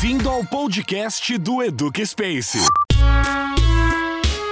Bem-vindo 0.00 0.30
ao 0.30 0.44
podcast 0.44 1.36
do 1.38 1.60
Educa 1.60 2.06
Space. 2.06 2.64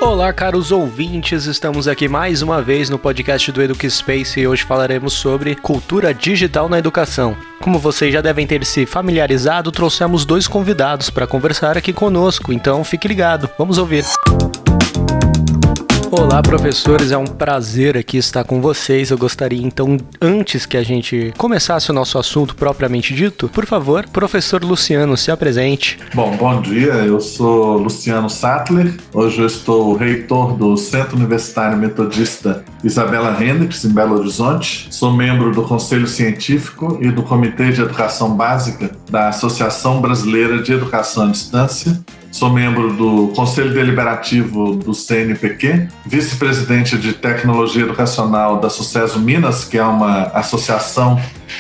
Olá, 0.01 0.33
caros 0.33 0.73
ouvintes, 0.73 1.45
estamos 1.45 1.87
aqui 1.87 2.09
mais 2.09 2.43
uma 2.43 2.61
vez 2.61 2.91
no 2.91 2.99
podcast 2.99 3.53
do 3.53 3.63
Educa 3.63 3.89
Space 3.89 4.41
e 4.41 4.49
hoje 4.49 4.65
falaremos 4.65 5.13
sobre 5.13 5.55
cultura 5.55 6.13
digital 6.13 6.69
na 6.69 6.81
educação. 6.81 7.37
Como 7.61 7.79
vocês 7.79 8.13
já 8.13 8.21
devem 8.21 8.45
ter 8.45 8.65
se 8.65 8.85
familiarizado, 8.87 9.71
trouxemos 9.71 10.25
dois 10.25 10.49
convidados 10.49 11.11
para 11.11 11.29
conversar 11.29 11.79
aqui 11.79 11.93
conosco, 11.93 12.53
então 12.53 12.83
fique 12.83 13.07
ligado, 13.07 13.49
vamos 13.57 13.79
ouvir. 13.79 14.05
Olá, 16.11 16.41
professores, 16.41 17.11
é 17.11 17.19
um 17.19 17.27
prazer 17.27 17.97
aqui 17.97 18.17
estar 18.17 18.45
com 18.45 18.61
vocês. 18.61 19.11
Eu 19.11 19.19
gostaria 19.19 19.61
então, 19.61 19.97
antes 20.23 20.65
que 20.65 20.77
a 20.77 20.83
gente 20.83 21.35
começasse 21.37 21.91
o 21.91 21.95
nosso 21.95 22.17
assunto 22.17 22.55
propriamente 22.55 23.13
dito, 23.13 23.49
por 23.49 23.67
favor, 23.67 24.07
professor 24.09 24.63
Luciano, 24.63 25.17
se 25.17 25.33
apresente. 25.33 25.99
Bom, 26.15 26.37
bom 26.37 26.63
dia. 26.63 26.93
Eu 26.93 27.21
sou 27.21 27.79
Luciano 27.79 28.31
Sattler. 28.31 28.95
Hoje 29.13 29.41
eu 29.41 29.47
estou 29.47 29.97
reitor 29.97 30.57
do 30.57 30.77
Centro 30.77 31.17
Universitário 31.17 31.77
Metodista 31.77 32.65
Isabela 32.85 33.37
Hendricks, 33.43 33.85
em 33.85 33.93
Belo 33.93 34.17
Horizonte. 34.19 34.87
Sou 34.91 35.13
membro 35.13 35.51
do 35.51 35.63
Conselho 35.63 36.07
Científico 36.07 36.99
e 37.03 37.11
do 37.11 37.25
Comitê 37.25 37.73
de 37.73 37.83
Educação 37.83 38.37
Básica 38.37 38.93
da 39.11 39.29
Associação 39.31 40.01
Brasileira 40.01 40.63
de 40.63 40.73
Educação 40.73 41.25
à 41.25 41.31
Distância 41.31 42.01
Sou 42.37 42.51
membro 42.51 42.93
do 42.93 43.29
Conselho 43.29 43.73
Deliberativo 43.73 44.77
do 44.77 44.93
CNPq, 44.93 45.89
vice-presidente 46.05 46.99
de 46.99 47.15
Tecnologia 47.15 47.83
Educacional 47.83 48.61
da 48.61 48.69
Sucesso 48.69 49.19
Minas, 49.19 49.65
que 49.65 49.79
é 49.79 49.83
uma 49.83 50.25
associação 50.25 51.19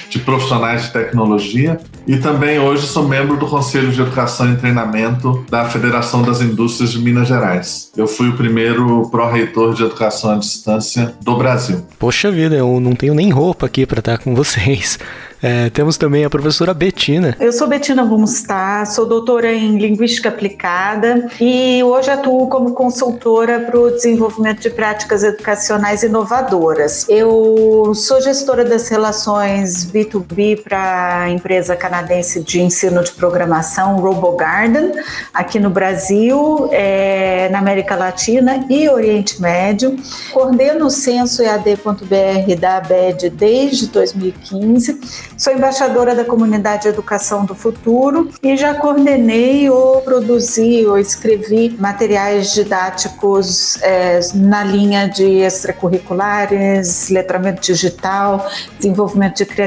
de 0.08 0.18
profissionais 0.18 0.84
de 0.84 0.92
tecnologia, 0.92 1.78
e 2.06 2.16
também 2.18 2.58
hoje 2.58 2.86
sou 2.86 3.08
membro 3.08 3.36
do 3.36 3.46
Conselho 3.46 3.90
de 3.90 4.00
Educação 4.00 4.52
e 4.52 4.56
Treinamento 4.56 5.44
da 5.50 5.64
Federação 5.64 6.22
das 6.22 6.40
Indústrias 6.40 6.92
de 6.92 7.00
Minas 7.00 7.28
Gerais. 7.28 7.90
Eu 7.96 8.06
fui 8.06 8.28
o 8.28 8.36
primeiro 8.36 9.08
pró-reitor 9.10 9.74
de 9.74 9.82
educação 9.82 10.32
à 10.32 10.36
distância 10.36 11.14
do 11.22 11.36
Brasil. 11.36 11.84
Poxa 11.98 12.30
vida, 12.30 12.54
eu 12.54 12.78
não 12.80 12.94
tenho 12.94 13.14
nem 13.14 13.30
roupa 13.30 13.66
aqui 13.66 13.84
para 13.84 13.98
estar 13.98 14.18
com 14.18 14.34
vocês. 14.34 14.98
É, 15.42 15.68
temos 15.70 15.96
também 15.96 16.24
a 16.24 16.30
professora 16.30 16.72
Betina. 16.72 17.36
Eu 17.38 17.52
sou 17.52 17.68
Betina 17.68 18.04
Gumstar, 18.04 18.86
sou 18.86 19.06
doutora 19.06 19.52
em 19.52 19.78
Linguística 19.78 20.28
Aplicada 20.28 21.28
e 21.40 21.82
hoje 21.84 22.10
atuo 22.10 22.48
como 22.48 22.72
consultora 22.72 23.60
para 23.60 23.78
o 23.78 23.90
desenvolvimento 23.90 24.60
de 24.60 24.70
práticas 24.70 25.22
educacionais 25.22 26.02
inovadoras. 26.02 27.06
Eu 27.08 27.92
sou 27.94 28.20
gestora 28.20 28.64
das 28.64 28.88
relações 28.88 29.75
B2B 29.84 30.62
para 30.62 31.22
a 31.22 31.30
empresa 31.30 31.76
canadense 31.76 32.40
de 32.40 32.60
ensino 32.60 33.02
de 33.02 33.12
programação 33.12 33.98
RoboGarden, 34.00 34.92
aqui 35.34 35.58
no 35.58 35.70
Brasil, 35.70 36.68
é, 36.72 37.48
na 37.50 37.58
América 37.58 37.96
Latina 37.96 38.64
e 38.70 38.88
Oriente 38.88 39.40
Médio. 39.40 39.96
Coordeno 40.32 40.86
o 40.86 40.90
censo 40.90 41.42
EAD.br 41.42 42.54
da 42.58 42.76
ABED 42.78 43.30
desde 43.30 43.88
2015 43.88 45.26
Sou 45.36 45.52
embaixadora 45.52 46.14
da 46.14 46.24
comunidade 46.24 46.88
Educação 46.88 47.44
do 47.44 47.54
Futuro 47.54 48.30
e 48.42 48.56
já 48.56 48.74
coordenei 48.74 49.68
ou 49.68 50.00
produzi 50.00 50.86
ou 50.86 50.98
escrevi 50.98 51.76
materiais 51.78 52.52
didáticos 52.52 53.80
é, 53.82 54.20
na 54.34 54.64
linha 54.64 55.08
de 55.08 55.40
extracurriculares, 55.40 57.10
letramento 57.10 57.60
digital, 57.60 58.46
desenvolvimento 58.78 59.36
de 59.36 59.46
criatividade, 59.46 59.65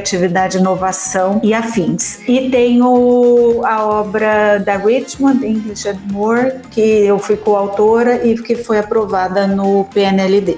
inovação 0.58 1.40
e 1.44 1.54
afins. 1.54 2.20
E 2.28 2.50
tenho 2.50 3.62
a 3.66 3.86
obra 3.86 4.58
da 4.60 4.78
Richmond, 4.78 5.46
English 5.46 5.88
and 5.88 6.00
More, 6.12 6.54
que 6.72 6.82
eu 6.82 7.20
fui 7.20 7.38
coautora 7.38 8.26
e 8.26 8.36
que 8.38 8.56
foi 8.56 8.80
aprovada 8.80 9.48
no 9.48 9.86
PNLD. 9.94 10.58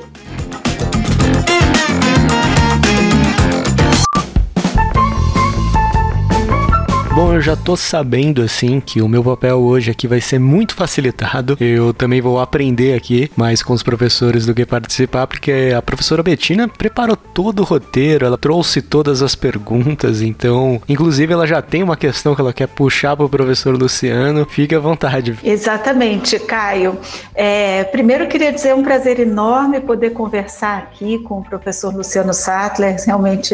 Bom, 7.21 7.35
eu 7.35 7.41
já 7.41 7.55
tô 7.55 7.77
sabendo 7.77 8.41
assim 8.41 8.79
que 8.79 8.99
o 8.99 9.07
meu 9.07 9.23
papel 9.23 9.59
hoje 9.59 9.91
aqui 9.91 10.07
vai 10.07 10.19
ser 10.19 10.39
muito 10.39 10.73
facilitado. 10.73 11.55
Eu 11.61 11.93
também 11.93 12.19
vou 12.19 12.39
aprender 12.39 12.95
aqui 12.95 13.29
mais 13.35 13.61
com 13.61 13.73
os 13.73 13.83
professores 13.83 14.43
do 14.43 14.55
que 14.55 14.65
participar, 14.65 15.27
porque 15.27 15.71
a 15.77 15.83
professora 15.83 16.23
Betina 16.23 16.67
preparou 16.67 17.15
todo 17.15 17.59
o 17.59 17.63
roteiro, 17.63 18.25
ela 18.25 18.39
trouxe 18.39 18.81
todas 18.81 19.21
as 19.21 19.35
perguntas, 19.35 20.23
então, 20.23 20.81
inclusive 20.89 21.31
ela 21.31 21.45
já 21.45 21.61
tem 21.61 21.83
uma 21.83 21.95
questão 21.95 22.33
que 22.33 22.41
ela 22.41 22.51
quer 22.51 22.67
puxar 22.67 23.15
pro 23.15 23.29
professor 23.29 23.77
Luciano. 23.77 24.47
Fique 24.49 24.73
à 24.73 24.79
vontade. 24.79 25.37
Exatamente, 25.43 26.39
Caio. 26.39 26.97
É, 27.35 27.83
primeiro 27.83 28.27
queria 28.27 28.51
dizer 28.51 28.69
é 28.69 28.75
um 28.75 28.81
prazer 28.81 29.19
enorme 29.19 29.79
poder 29.79 30.09
conversar 30.09 30.79
aqui 30.79 31.19
com 31.19 31.37
o 31.37 31.43
professor 31.43 31.93
Luciano 31.93 32.33
Sattler. 32.33 32.95
Realmente, 33.05 33.53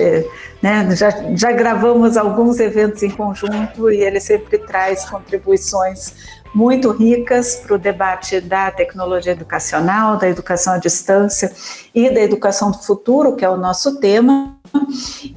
né, 0.61 0.95
já, 0.95 1.09
já 1.35 1.51
gravamos 1.51 2.17
alguns 2.17 2.59
eventos 2.59 3.03
em 3.03 3.09
conjunto 3.09 3.47
junto 3.47 3.91
e 3.91 3.97
ele 3.97 4.19
sempre 4.19 4.57
traz 4.57 5.09
contribuições 5.09 6.37
muito 6.53 6.91
ricas 6.91 7.55
para 7.55 7.75
o 7.75 7.77
debate 7.77 8.41
da 8.41 8.71
tecnologia 8.71 9.33
educacional, 9.33 10.17
da 10.17 10.27
educação 10.27 10.73
à 10.73 10.77
distância 10.77 11.51
e 11.93 12.09
da 12.09 12.21
educação 12.21 12.71
do 12.71 12.79
futuro, 12.79 13.35
que 13.35 13.45
é 13.45 13.49
o 13.49 13.57
nosso 13.57 13.99
tema. 13.99 14.55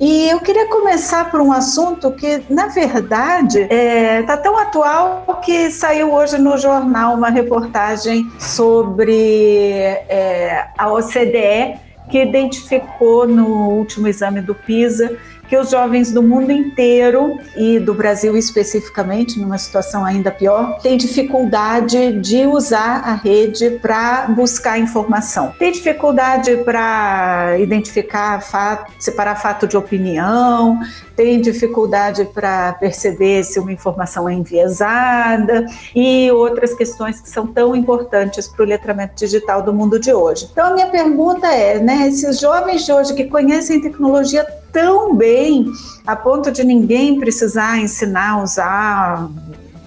E 0.01 0.29
eu 0.29 0.41
queria 0.41 0.69
começar 0.69 1.31
por 1.31 1.41
um 1.41 1.53
assunto 1.53 2.11
que, 2.13 2.43
na 2.49 2.69
verdade, 2.69 3.61
está 3.61 3.75
é, 3.75 4.23
tá 4.23 4.37
tão 4.37 4.57
atual 4.57 5.41
que 5.45 5.71
saiu 5.71 6.13
hoje 6.13 6.39
no 6.39 6.57
jornal 6.57 7.15
uma 7.15 7.29
reportagem 7.29 8.31
sobre 8.39 9.83
é, 10.09 10.69
a 10.79 10.91
OCDE, 10.91 11.79
que 12.11 12.23
identificou 12.23 13.27
no 13.27 13.69
último 13.71 14.09
exame 14.09 14.41
do 14.41 14.55
PISA 14.55 15.17
que 15.51 15.57
os 15.57 15.69
jovens 15.69 16.13
do 16.13 16.23
mundo 16.23 16.53
inteiro 16.53 17.41
e 17.57 17.81
do 17.81 17.93
Brasil 17.93 18.37
especificamente, 18.37 19.37
numa 19.37 19.59
situação 19.59 20.05
ainda 20.05 20.31
pior, 20.31 20.79
têm 20.79 20.97
dificuldade 20.97 22.13
de 22.21 22.47
usar 22.47 23.03
a 23.05 23.15
rede 23.15 23.71
para 23.83 24.29
buscar 24.29 24.79
informação. 24.79 25.53
Tem 25.59 25.73
dificuldade 25.73 26.57
para 26.59 27.57
identificar 27.59 28.41
fato, 28.41 28.93
separar 28.97 29.35
fato 29.43 29.67
de 29.67 29.77
opinião, 29.77 30.79
tem 31.17 31.41
dificuldade 31.41 32.27
para 32.27 32.75
perceber 32.75 33.43
se 33.43 33.59
uma 33.59 33.73
informação 33.73 34.29
é 34.29 34.33
enviesada 34.33 35.67
e 35.93 36.31
outras 36.31 36.75
questões 36.75 37.21
que 37.21 37.29
são 37.29 37.49
tão 37.49 37.75
importantes 37.75 38.47
para 38.47 38.65
o 38.65 38.69
letramento 38.69 39.17
digital 39.17 39.63
do 39.63 39.75
mundo 39.75 39.99
de 39.99 40.13
hoje. 40.13 40.49
Então 40.53 40.69
a 40.69 40.75
minha 40.75 40.87
pergunta 40.87 41.49
é, 41.49 41.81
né, 41.81 42.07
esses 42.07 42.39
jovens 42.39 42.87
de 42.87 42.93
hoje 42.93 43.15
que 43.15 43.25
conhecem 43.25 43.81
tecnologia 43.81 44.47
tão 44.73 45.15
bem 45.15 45.67
a 46.07 46.17
ponto 46.17 46.51
de 46.51 46.65
ninguém 46.65 47.19
precisar 47.19 47.79
ensinar 47.79 48.31
a 48.31 48.43
usar, 48.43 49.31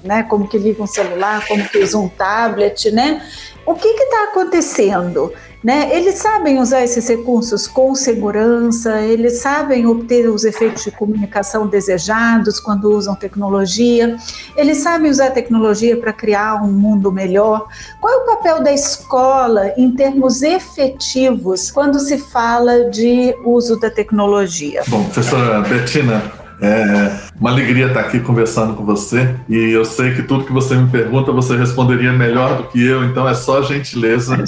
né, 0.04 0.24
como 0.24 0.48
que 0.48 0.58
liga 0.58 0.84
um 0.84 0.88
celular, 0.88 1.46
como 1.48 1.68
que 1.68 1.80
usa 1.80 1.98
um 1.98 2.10
tablet, 2.10 2.92
né? 2.92 3.22
O 3.66 3.74
que 3.76 3.88
está 3.88 4.26
acontecendo? 4.26 5.34
Né? 5.64 5.96
Eles 5.96 6.16
sabem 6.16 6.60
usar 6.60 6.84
esses 6.84 7.08
recursos 7.08 7.68
com 7.68 7.96
segurança, 7.96 9.00
eles 9.02 9.40
sabem 9.40 9.88
obter 9.88 10.30
os 10.30 10.44
efeitos 10.44 10.84
de 10.84 10.92
comunicação 10.92 11.68
desejados 11.68 12.60
quando 12.60 12.92
usam 12.92 13.16
tecnologia, 13.16 14.18
eles 14.58 14.80
sabem 14.80 15.10
usar 15.10 15.28
a 15.28 15.32
tecnologia 15.32 15.96
para 15.96 16.12
criar 16.12 16.62
um 16.62 16.72
mundo 16.72 17.12
melhor. 17.12 17.68
Qual 18.02 18.14
é 18.14 18.18
o 18.18 18.26
papel 18.26 18.62
da 18.62 18.74
escola 18.74 19.72
em 19.78 19.92
termos 19.92 20.42
efetivos 20.42 21.72
quando 21.72 21.98
se 22.00 22.18
fala 22.18 22.90
de 22.90 23.34
uso 23.46 23.80
da 23.80 23.90
tecnologia? 23.90 24.84
Bom, 24.88 25.04
professora 25.06 25.62
Bettina, 25.62 26.43
é 26.62 27.12
uma 27.40 27.52
alegria 27.52 27.88
estar 27.88 28.02
aqui 28.02 28.20
conversando 28.20 28.74
com 28.74 28.86
você. 28.86 29.36
E 29.50 29.72
eu 29.72 29.86
sei 29.86 30.14
que 30.14 30.24
tudo 30.24 30.46
que 30.46 30.52
você 30.52 30.76
me 30.76 30.90
pergunta, 30.90 31.32
você 31.32 31.56
responderia 31.58 32.14
melhor 32.14 32.58
do 32.58 32.64
que 32.64 32.84
eu, 32.84 33.04
então 33.04 33.28
é 33.28 33.34
só 33.34 33.62
gentileza 33.62 34.44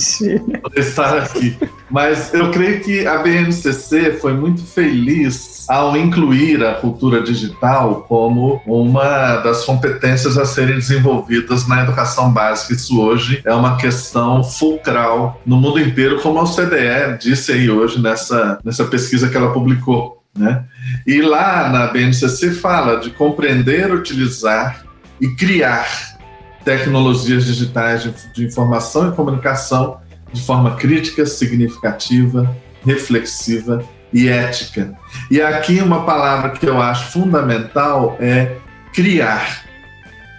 estar 0.76 1.18
aqui. 1.18 1.58
Mas 1.90 2.34
eu 2.34 2.52
creio 2.52 2.82
que 2.82 3.06
a 3.06 3.20
BNCC 3.20 4.14
foi 4.14 4.34
muito 4.34 4.64
feliz 4.64 5.66
ao 5.68 5.96
incluir 5.96 6.64
a 6.64 6.76
cultura 6.76 7.22
digital 7.22 8.06
como 8.08 8.62
uma 8.66 9.38
das 9.38 9.64
competências 9.64 10.38
a 10.38 10.46
serem 10.46 10.76
desenvolvidas 10.76 11.68
na 11.68 11.84
educação 11.84 12.32
básica. 12.32 12.74
Isso 12.74 13.00
hoje 13.00 13.42
é 13.46 13.54
uma 13.54 13.78
questão 13.78 14.44
fulcral 14.44 15.40
no 15.46 15.58
mundo 15.58 15.80
inteiro, 15.80 16.22
como 16.22 16.40
a 16.40 16.44
OCDE 16.44 17.18
disse 17.20 17.52
aí 17.52 17.70
hoje 17.70 18.02
nessa, 18.02 18.60
nessa 18.64 18.86
pesquisa 18.86 19.30
que 19.30 19.38
ela 19.38 19.52
publicou. 19.52 20.15
Né? 20.38 20.64
E 21.08 21.22
lá 21.22 21.70
na 21.70 21.88
BNCC 21.88 22.52
fala 22.52 23.00
de 23.00 23.10
compreender, 23.10 23.94
utilizar 23.94 24.86
e 25.20 25.30
criar 25.30 25.88
tecnologias 26.66 27.46
digitais 27.46 28.04
de, 28.04 28.14
de 28.34 28.46
informação 28.46 29.10
e 29.10 29.16
comunicação 29.16 30.00
de 30.34 30.42
forma 30.42 30.76
crítica, 30.76 31.26
significativa, 31.26 32.54
reflexiva 32.86 33.84
e 34.12 34.28
ética. 34.28 34.94
E 35.32 35.42
aqui 35.42 35.80
uma 35.80 36.06
palavra 36.06 36.52
que 36.52 36.66
eu 36.66 36.82
acho 36.82 37.12
fundamental 37.12 38.18
é 38.20 38.58
criar. 38.94 39.64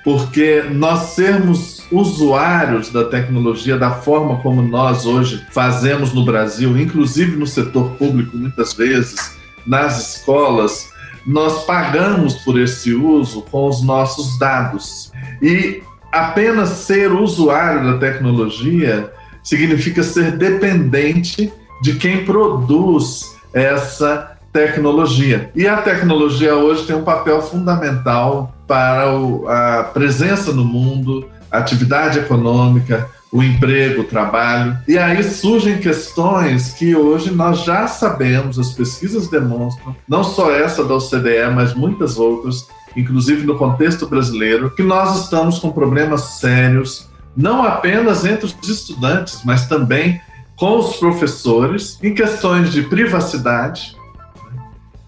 porque 0.04 0.62
nós 0.70 1.14
sermos 1.14 1.84
usuários 1.90 2.90
da 2.90 3.04
tecnologia 3.06 3.76
da 3.76 3.90
forma 3.90 4.37
como 4.37 4.62
nós 4.62 5.04
hoje 5.04 5.44
fazemos 5.50 6.12
no 6.12 6.25
Brasil, 6.25 6.78
inclusive 6.78 7.34
no 7.37 7.44
setor 7.44 7.90
público, 7.96 8.37
muitas 8.37 8.72
vezes, 8.72 9.35
nas 9.66 10.14
escolas, 10.14 10.88
nós 11.26 11.64
pagamos 11.64 12.36
por 12.36 12.58
esse 12.58 12.94
uso 12.94 13.42
com 13.42 13.68
os 13.68 13.82
nossos 13.82 14.38
dados. 14.38 15.12
E 15.42 15.82
apenas 16.12 16.68
ser 16.68 17.12
usuário 17.12 17.92
da 17.92 17.98
tecnologia 17.98 19.12
significa 19.42 20.02
ser 20.02 20.32
dependente 20.32 21.52
de 21.82 21.94
quem 21.94 22.24
produz 22.24 23.36
essa 23.52 24.36
tecnologia. 24.52 25.50
E 25.54 25.66
a 25.69 25.76
tecnologia 25.78 26.54
hoje 26.54 26.86
tem 26.86 26.96
um 26.96 27.04
papel 27.04 27.42
fundamental 27.42 28.54
para 28.66 29.04
a 29.48 29.84
presença 29.84 30.52
no 30.52 30.64
mundo, 30.64 31.28
atividade 31.50 32.19
econômica, 32.19 33.08
o 33.31 33.43
emprego, 33.43 34.02
o 34.02 34.05
trabalho. 34.05 34.78
E 34.87 34.96
aí 34.96 35.23
surgem 35.23 35.78
questões 35.78 36.73
que 36.75 36.94
hoje 36.94 37.31
nós 37.31 37.64
já 37.64 37.87
sabemos, 37.87 38.58
as 38.58 38.73
pesquisas 38.73 39.28
demonstram, 39.28 39.94
não 40.08 40.23
só 40.23 40.50
essa 40.50 40.84
da 40.84 40.94
OCDE, 40.94 41.50
mas 41.55 41.75
muitas 41.75 42.19
outras, 42.19 42.67
inclusive 42.96 43.46
no 43.46 43.56
contexto 43.56 44.06
brasileiro, 44.06 44.70
que 44.70 44.82
nós 44.82 45.23
estamos 45.23 45.58
com 45.58 45.70
problemas 45.70 46.38
sérios, 46.38 47.08
não 47.37 47.62
apenas 47.62 48.25
entre 48.25 48.46
os 48.46 48.56
estudantes, 48.69 49.40
mas 49.44 49.67
também 49.67 50.20
com 50.56 50.79
os 50.79 50.96
professores, 50.96 51.99
em 52.02 52.14
questões 52.14 52.72
de 52.72 52.82
privacidade, 52.82 53.94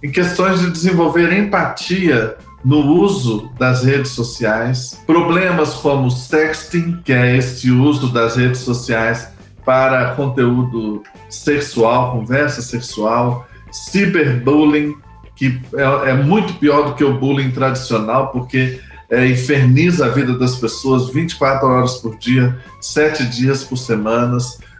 em 0.03 0.11
questões 0.11 0.61
de 0.61 0.71
desenvolver 0.71 1.33
empatia 1.33 2.37
no 2.65 2.79
uso 2.79 3.51
das 3.59 3.85
redes 3.85 4.13
sociais, 4.13 5.01
problemas 5.07 5.75
como 5.75 6.11
sexting, 6.11 7.01
que 7.05 7.13
é 7.13 7.37
esse 7.37 7.71
uso 7.71 8.13
das 8.13 8.37
redes 8.37 8.61
sociais 8.61 9.29
para 9.65 10.15
conteúdo 10.15 11.03
sexual, 11.29 12.13
conversa 12.13 12.63
sexual, 12.63 13.47
cyberbullying, 13.71 14.97
que 15.37 15.61
é, 15.75 16.11
é 16.11 16.15
muito 16.15 16.55
pior 16.55 16.87
do 16.87 16.95
que 16.95 17.05
o 17.05 17.19
bullying 17.19 17.51
tradicional, 17.51 18.29
porque 18.29 18.81
é, 19.11 19.27
inferniza 19.27 20.07
a 20.07 20.09
vida 20.09 20.37
das 20.37 20.57
pessoas 20.57 21.11
24 21.11 21.67
horas 21.67 21.95
por 21.97 22.17
dia, 22.19 22.59
7 22.81 23.27
dias 23.27 23.63
por 23.65 23.77
semana. 23.77 24.37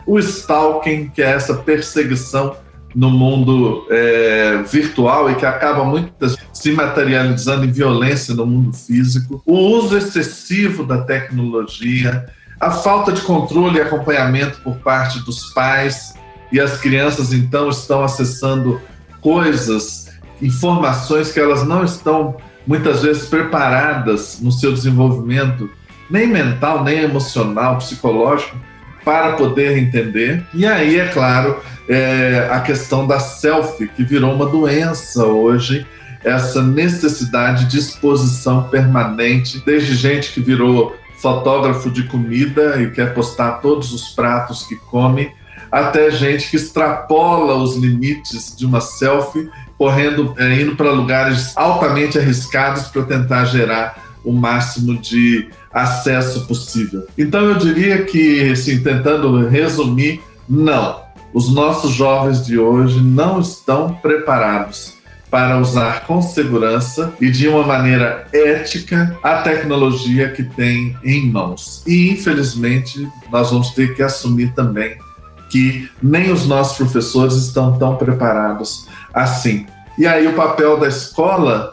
O 0.07 0.19
stalking, 0.19 1.09
que 1.09 1.23
é 1.23 1.31
essa 1.31 1.55
perseguição 1.55 2.57
no 2.95 3.11
mundo 3.11 3.87
é, 3.91 4.63
virtual 4.71 5.31
e 5.31 5.35
que 5.35 5.45
acaba 5.45 5.85
muitas 5.85 6.37
se 6.53 6.73
materializando 6.73 7.65
em 7.65 7.71
violência 7.71 8.35
no 8.35 8.47
mundo 8.47 8.73
físico, 8.73 9.43
o 9.47 9.55
uso 9.55 9.97
excessivo 9.97 10.85
da 10.85 10.99
tecnologia, 10.99 12.27
a 12.59 12.71
falta 12.71 13.13
de 13.13 13.21
controle 13.21 13.79
e 13.79 13.81
acompanhamento 13.81 14.61
por 14.63 14.77
parte 14.77 15.21
dos 15.21 15.53
pais 15.53 16.15
e 16.51 16.59
as 16.59 16.81
crianças 16.81 17.33
então 17.33 17.69
estão 17.69 18.03
acessando 18.03 18.81
coisas, 19.21 20.09
informações 20.41 21.31
que 21.31 21.39
elas 21.39 21.67
não 21.67 21.85
estão 21.85 22.37
muitas 22.67 23.03
vezes 23.03 23.27
preparadas 23.27 24.41
no 24.41 24.53
seu 24.53 24.73
desenvolvimento, 24.73 25.71
nem 26.11 26.27
mental, 26.27 26.85
nem 26.85 27.01
emocional, 27.01 27.79
psicológico, 27.79 28.57
para 29.05 29.33
poder 29.33 29.79
entender. 29.79 30.45
E 30.53 30.67
aí, 30.67 30.99
é 30.99 31.09
claro, 31.09 31.61
é 31.89 32.49
a 32.51 32.61
questão 32.61 33.07
da 33.07 33.19
selfie, 33.19 33.89
que 33.89 34.05
virou 34.05 34.35
uma 34.35 34.47
doença 34.47 35.25
hoje, 35.25 35.87
essa 36.23 36.63
necessidade 36.63 37.67
de 37.67 37.79
exposição 37.79 38.65
permanente, 38.65 39.63
desde 39.65 39.95
gente 39.95 40.33
que 40.33 40.41
virou 40.41 40.97
fotógrafo 41.19 41.91
de 41.91 42.05
comida 42.05 42.81
e 42.81 42.91
quer 42.91 43.15
postar 43.15 43.61
todos 43.61 43.93
os 43.93 44.11
pratos 44.11 44.65
que 44.65 44.77
come, 44.77 45.31
até 45.71 46.11
gente 46.11 46.51
que 46.51 46.57
extrapola 46.57 47.55
os 47.57 47.77
limites 47.77 48.55
de 48.57 48.65
uma 48.65 48.81
selfie, 48.81 49.49
correndo, 49.77 50.35
é, 50.39 50.61
indo 50.61 50.77
para 50.77 50.91
lugares 50.91 51.57
altamente 51.57 52.19
arriscados 52.19 52.85
para 52.89 53.03
tentar 53.03 53.45
gerar 53.45 54.09
o 54.25 54.33
máximo 54.33 54.99
de 54.99 55.49
acesso 55.73 56.47
possível. 56.47 57.07
Então 57.17 57.45
eu 57.45 57.55
diria 57.55 58.03
que, 58.05 58.51
assim, 58.51 58.83
tentando 58.83 59.47
resumir, 59.49 60.21
não. 60.49 61.08
Os 61.33 61.53
nossos 61.53 61.93
jovens 61.93 62.45
de 62.45 62.59
hoje 62.59 63.01
não 63.01 63.41
estão 63.41 63.95
preparados 63.95 64.95
para 65.31 65.59
usar 65.59 66.07
com 66.07 66.23
segurança 66.23 67.13
e 67.21 67.31
de 67.31 67.49
uma 67.49 67.63
maneira 67.63 68.27
ética 68.33 69.17
a 69.23 69.43
tecnologia 69.43 70.31
que 70.31 70.43
tem 70.43 70.97
em 71.05 71.31
mãos. 71.31 71.83
E 71.87 72.11
infelizmente 72.11 73.07
nós 73.31 73.51
vamos 73.51 73.71
ter 73.71 73.95
que 73.95 74.03
assumir 74.03 74.55
também 74.55 74.97
que 75.51 75.89
nem 76.03 76.31
os 76.31 76.47
nossos 76.47 76.77
professores 76.77 77.35
estão 77.35 77.79
tão 77.79 77.97
preparados 77.97 78.87
assim. 79.13 79.67
E 79.99 80.07
aí 80.07 80.27
o 80.27 80.35
papel 80.35 80.79
da 80.79 80.89
escola 80.89 81.73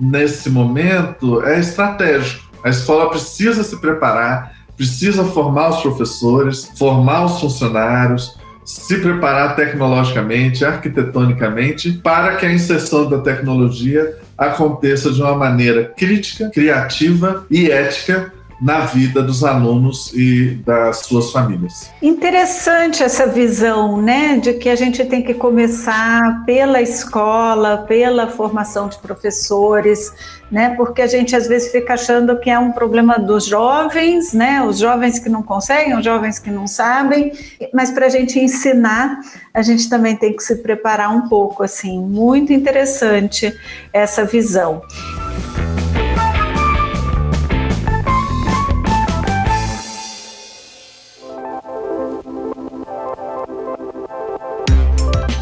nesse 0.00 0.50
momento 0.50 1.42
é 1.42 1.58
estratégico 1.58 2.50
a 2.62 2.68
escola 2.68 3.08
precisa 3.08 3.62
se 3.64 3.76
preparar, 3.78 4.52
precisa 4.76 5.24
formar 5.24 5.70
os 5.70 5.80
professores, 5.80 6.70
formar 6.76 7.24
os 7.24 7.40
funcionários, 7.40 8.38
se 8.64 8.98
preparar 8.98 9.56
tecnologicamente, 9.56 10.64
arquitetonicamente, 10.64 11.92
para 11.92 12.36
que 12.36 12.46
a 12.46 12.52
inserção 12.52 13.08
da 13.08 13.18
tecnologia 13.18 14.16
aconteça 14.36 15.10
de 15.10 15.20
uma 15.20 15.34
maneira 15.34 15.84
crítica, 15.96 16.50
criativa 16.50 17.44
e 17.50 17.70
ética 17.70 18.32
na 18.60 18.80
vida 18.80 19.22
dos 19.22 19.42
alunos 19.42 20.12
e 20.14 20.50
das 20.66 20.98
suas 20.98 21.32
famílias. 21.32 21.90
Interessante 22.02 23.02
essa 23.02 23.26
visão, 23.26 24.00
né, 24.00 24.36
de 24.36 24.54
que 24.54 24.68
a 24.68 24.76
gente 24.76 25.04
tem 25.04 25.22
que 25.22 25.32
começar 25.32 26.44
pela 26.44 26.82
escola, 26.82 27.78
pela 27.78 28.26
formação 28.26 28.88
de 28.88 28.98
professores, 28.98 30.12
né, 30.50 30.74
porque 30.76 31.00
a 31.00 31.06
gente 31.06 31.34
às 31.34 31.46
vezes 31.46 31.72
fica 31.72 31.94
achando 31.94 32.38
que 32.38 32.50
é 32.50 32.58
um 32.58 32.72
problema 32.72 33.18
dos 33.18 33.46
jovens, 33.46 34.34
né, 34.34 34.62
os 34.62 34.78
jovens 34.78 35.18
que 35.18 35.28
não 35.28 35.42
conseguem, 35.42 35.96
os 35.96 36.04
jovens 36.04 36.38
que 36.38 36.50
não 36.50 36.66
sabem, 36.66 37.32
mas 37.72 37.90
para 37.90 38.06
a 38.06 38.10
gente 38.10 38.38
ensinar, 38.38 39.20
a 39.54 39.62
gente 39.62 39.88
também 39.88 40.16
tem 40.16 40.36
que 40.36 40.42
se 40.42 40.56
preparar 40.56 41.10
um 41.14 41.28
pouco, 41.28 41.62
assim, 41.62 41.98
muito 41.98 42.52
interessante 42.52 43.54
essa 43.92 44.24
visão. 44.24 44.82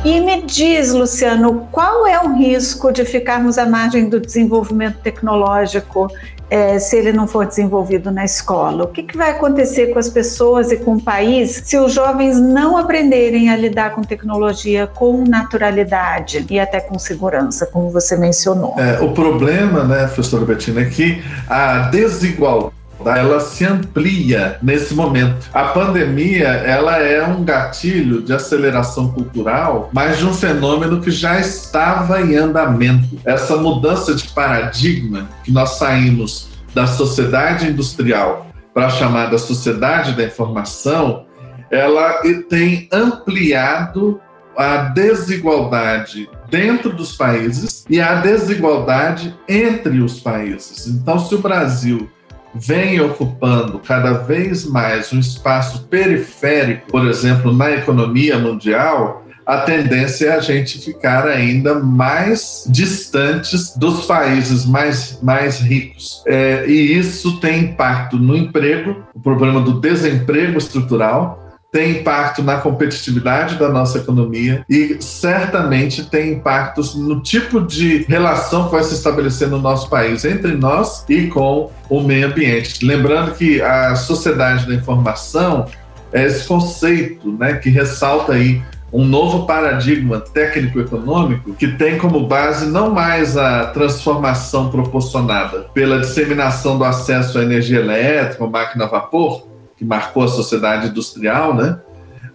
E 0.08 0.20
me 0.20 0.40
diz, 0.40 0.90
Luciano, 0.90 1.68
qual 1.70 2.06
é 2.06 2.18
o 2.18 2.32
risco 2.32 2.90
de 2.90 3.04
ficarmos 3.04 3.58
à 3.58 3.66
margem 3.66 4.08
do 4.08 4.18
desenvolvimento 4.18 4.96
tecnológico 5.00 6.08
é, 6.48 6.78
se 6.78 6.96
ele 6.96 7.12
não 7.12 7.28
for 7.28 7.44
desenvolvido 7.44 8.10
na 8.10 8.24
escola? 8.24 8.84
O 8.84 8.88
que, 8.88 9.02
que, 9.02 9.14
vai 9.14 9.32
acontecer 9.32 9.88
com 9.88 9.98
as 9.98 10.08
pessoas 10.08 10.72
e 10.72 10.78
com 10.78 10.94
o 10.94 11.02
país 11.02 11.60
se 11.62 11.76
os 11.76 11.92
jovens 11.92 12.40
não 12.40 12.78
aprenderem 12.78 13.50
a 13.50 13.56
lidar 13.56 13.94
com 13.94 14.00
tecnologia 14.00 14.86
com 14.86 15.24
naturalidade 15.26 16.46
e 16.48 16.58
até 16.58 16.80
com 16.80 16.98
segurança, 16.98 17.66
como 17.66 17.90
você 17.90 18.16
mencionou? 18.16 18.76
É, 18.78 19.00
o 19.02 19.12
problema, 19.12 19.84
né, 19.84 20.06
professora 20.06 20.46
Bettina, 20.46 20.80
é 20.80 20.84
que 20.86 21.22
a 21.46 21.90
desigualdade 21.90 22.77
ela 23.06 23.40
se 23.40 23.64
amplia 23.64 24.58
nesse 24.62 24.94
momento. 24.94 25.48
A 25.52 25.64
pandemia, 25.64 26.48
ela 26.48 26.98
é 26.98 27.24
um 27.26 27.44
gatilho 27.44 28.22
de 28.22 28.32
aceleração 28.32 29.12
cultural, 29.12 29.90
mas 29.92 30.18
de 30.18 30.26
um 30.26 30.32
fenômeno 30.32 31.00
que 31.00 31.10
já 31.10 31.38
estava 31.38 32.20
em 32.20 32.36
andamento. 32.36 33.18
Essa 33.24 33.56
mudança 33.56 34.14
de 34.14 34.28
paradigma 34.28 35.28
que 35.44 35.52
nós 35.52 35.78
saímos 35.78 36.48
da 36.74 36.86
sociedade 36.86 37.68
industrial 37.68 38.46
para 38.74 38.86
a 38.86 38.90
chamada 38.90 39.38
sociedade 39.38 40.12
da 40.12 40.24
informação, 40.24 41.26
ela 41.70 42.22
tem 42.48 42.88
ampliado 42.92 44.20
a 44.56 44.76
desigualdade 44.76 46.28
dentro 46.50 46.92
dos 46.92 47.16
países 47.16 47.84
e 47.88 48.00
a 48.00 48.16
desigualdade 48.16 49.36
entre 49.48 50.00
os 50.00 50.20
países. 50.20 50.86
Então, 50.88 51.18
se 51.18 51.34
o 51.34 51.38
Brasil 51.38 52.10
vem 52.54 53.00
ocupando 53.00 53.78
cada 53.78 54.12
vez 54.12 54.64
mais 54.64 55.12
um 55.12 55.18
espaço 55.18 55.86
periférico, 55.88 56.90
por 56.90 57.06
exemplo, 57.06 57.52
na 57.52 57.70
economia 57.72 58.38
mundial, 58.38 59.24
a 59.48 59.62
tendência 59.62 60.26
é 60.26 60.36
a 60.36 60.40
gente 60.40 60.78
ficar 60.78 61.26
ainda 61.26 61.78
mais 61.78 62.64
distantes 62.68 63.74
dos 63.74 64.04
países 64.04 64.66
mais, 64.66 65.18
mais 65.22 65.58
ricos. 65.58 66.22
É, 66.26 66.66
e 66.68 66.98
isso 66.98 67.40
tem 67.40 67.60
impacto 67.60 68.18
no 68.18 68.36
emprego, 68.36 69.02
o 69.14 69.20
problema 69.20 69.62
do 69.62 69.80
desemprego 69.80 70.58
estrutural, 70.58 71.47
tem 71.70 71.98
impacto 71.98 72.42
na 72.42 72.56
competitividade 72.56 73.56
da 73.56 73.68
nossa 73.68 73.98
economia 73.98 74.64
e 74.68 74.96
certamente 75.00 76.04
tem 76.04 76.32
impactos 76.32 76.94
no 76.94 77.20
tipo 77.20 77.60
de 77.60 78.04
relação 78.08 78.66
que 78.66 78.72
vai 78.72 78.84
se 78.84 78.94
estabelecer 78.94 79.48
no 79.48 79.58
nosso 79.58 79.90
país, 79.90 80.24
entre 80.24 80.52
nós 80.54 81.04
e 81.08 81.26
com 81.26 81.70
o 81.90 82.00
meio 82.00 82.28
ambiente. 82.28 82.84
Lembrando 82.84 83.32
que 83.34 83.60
a 83.60 83.94
sociedade 83.96 84.66
da 84.66 84.74
informação 84.74 85.66
é 86.12 86.24
esse 86.24 86.46
conceito 86.46 87.30
né, 87.32 87.54
que 87.54 87.68
ressalta 87.68 88.32
aí 88.32 88.62
um 88.92 89.04
novo 89.04 89.46
paradigma 89.46 90.18
técnico-econômico 90.18 91.52
que 91.52 91.68
tem 91.68 91.98
como 91.98 92.26
base 92.26 92.66
não 92.66 92.90
mais 92.90 93.36
a 93.36 93.66
transformação 93.66 94.70
proporcionada 94.70 95.66
pela 95.74 96.00
disseminação 96.00 96.78
do 96.78 96.84
acesso 96.84 97.38
à 97.38 97.42
energia 97.42 97.80
elétrica, 97.80 98.46
máquina 98.46 98.86
a 98.86 98.88
vapor, 98.88 99.47
que 99.78 99.84
marcou 99.84 100.24
a 100.24 100.28
sociedade 100.28 100.88
industrial, 100.88 101.54
né? 101.54 101.78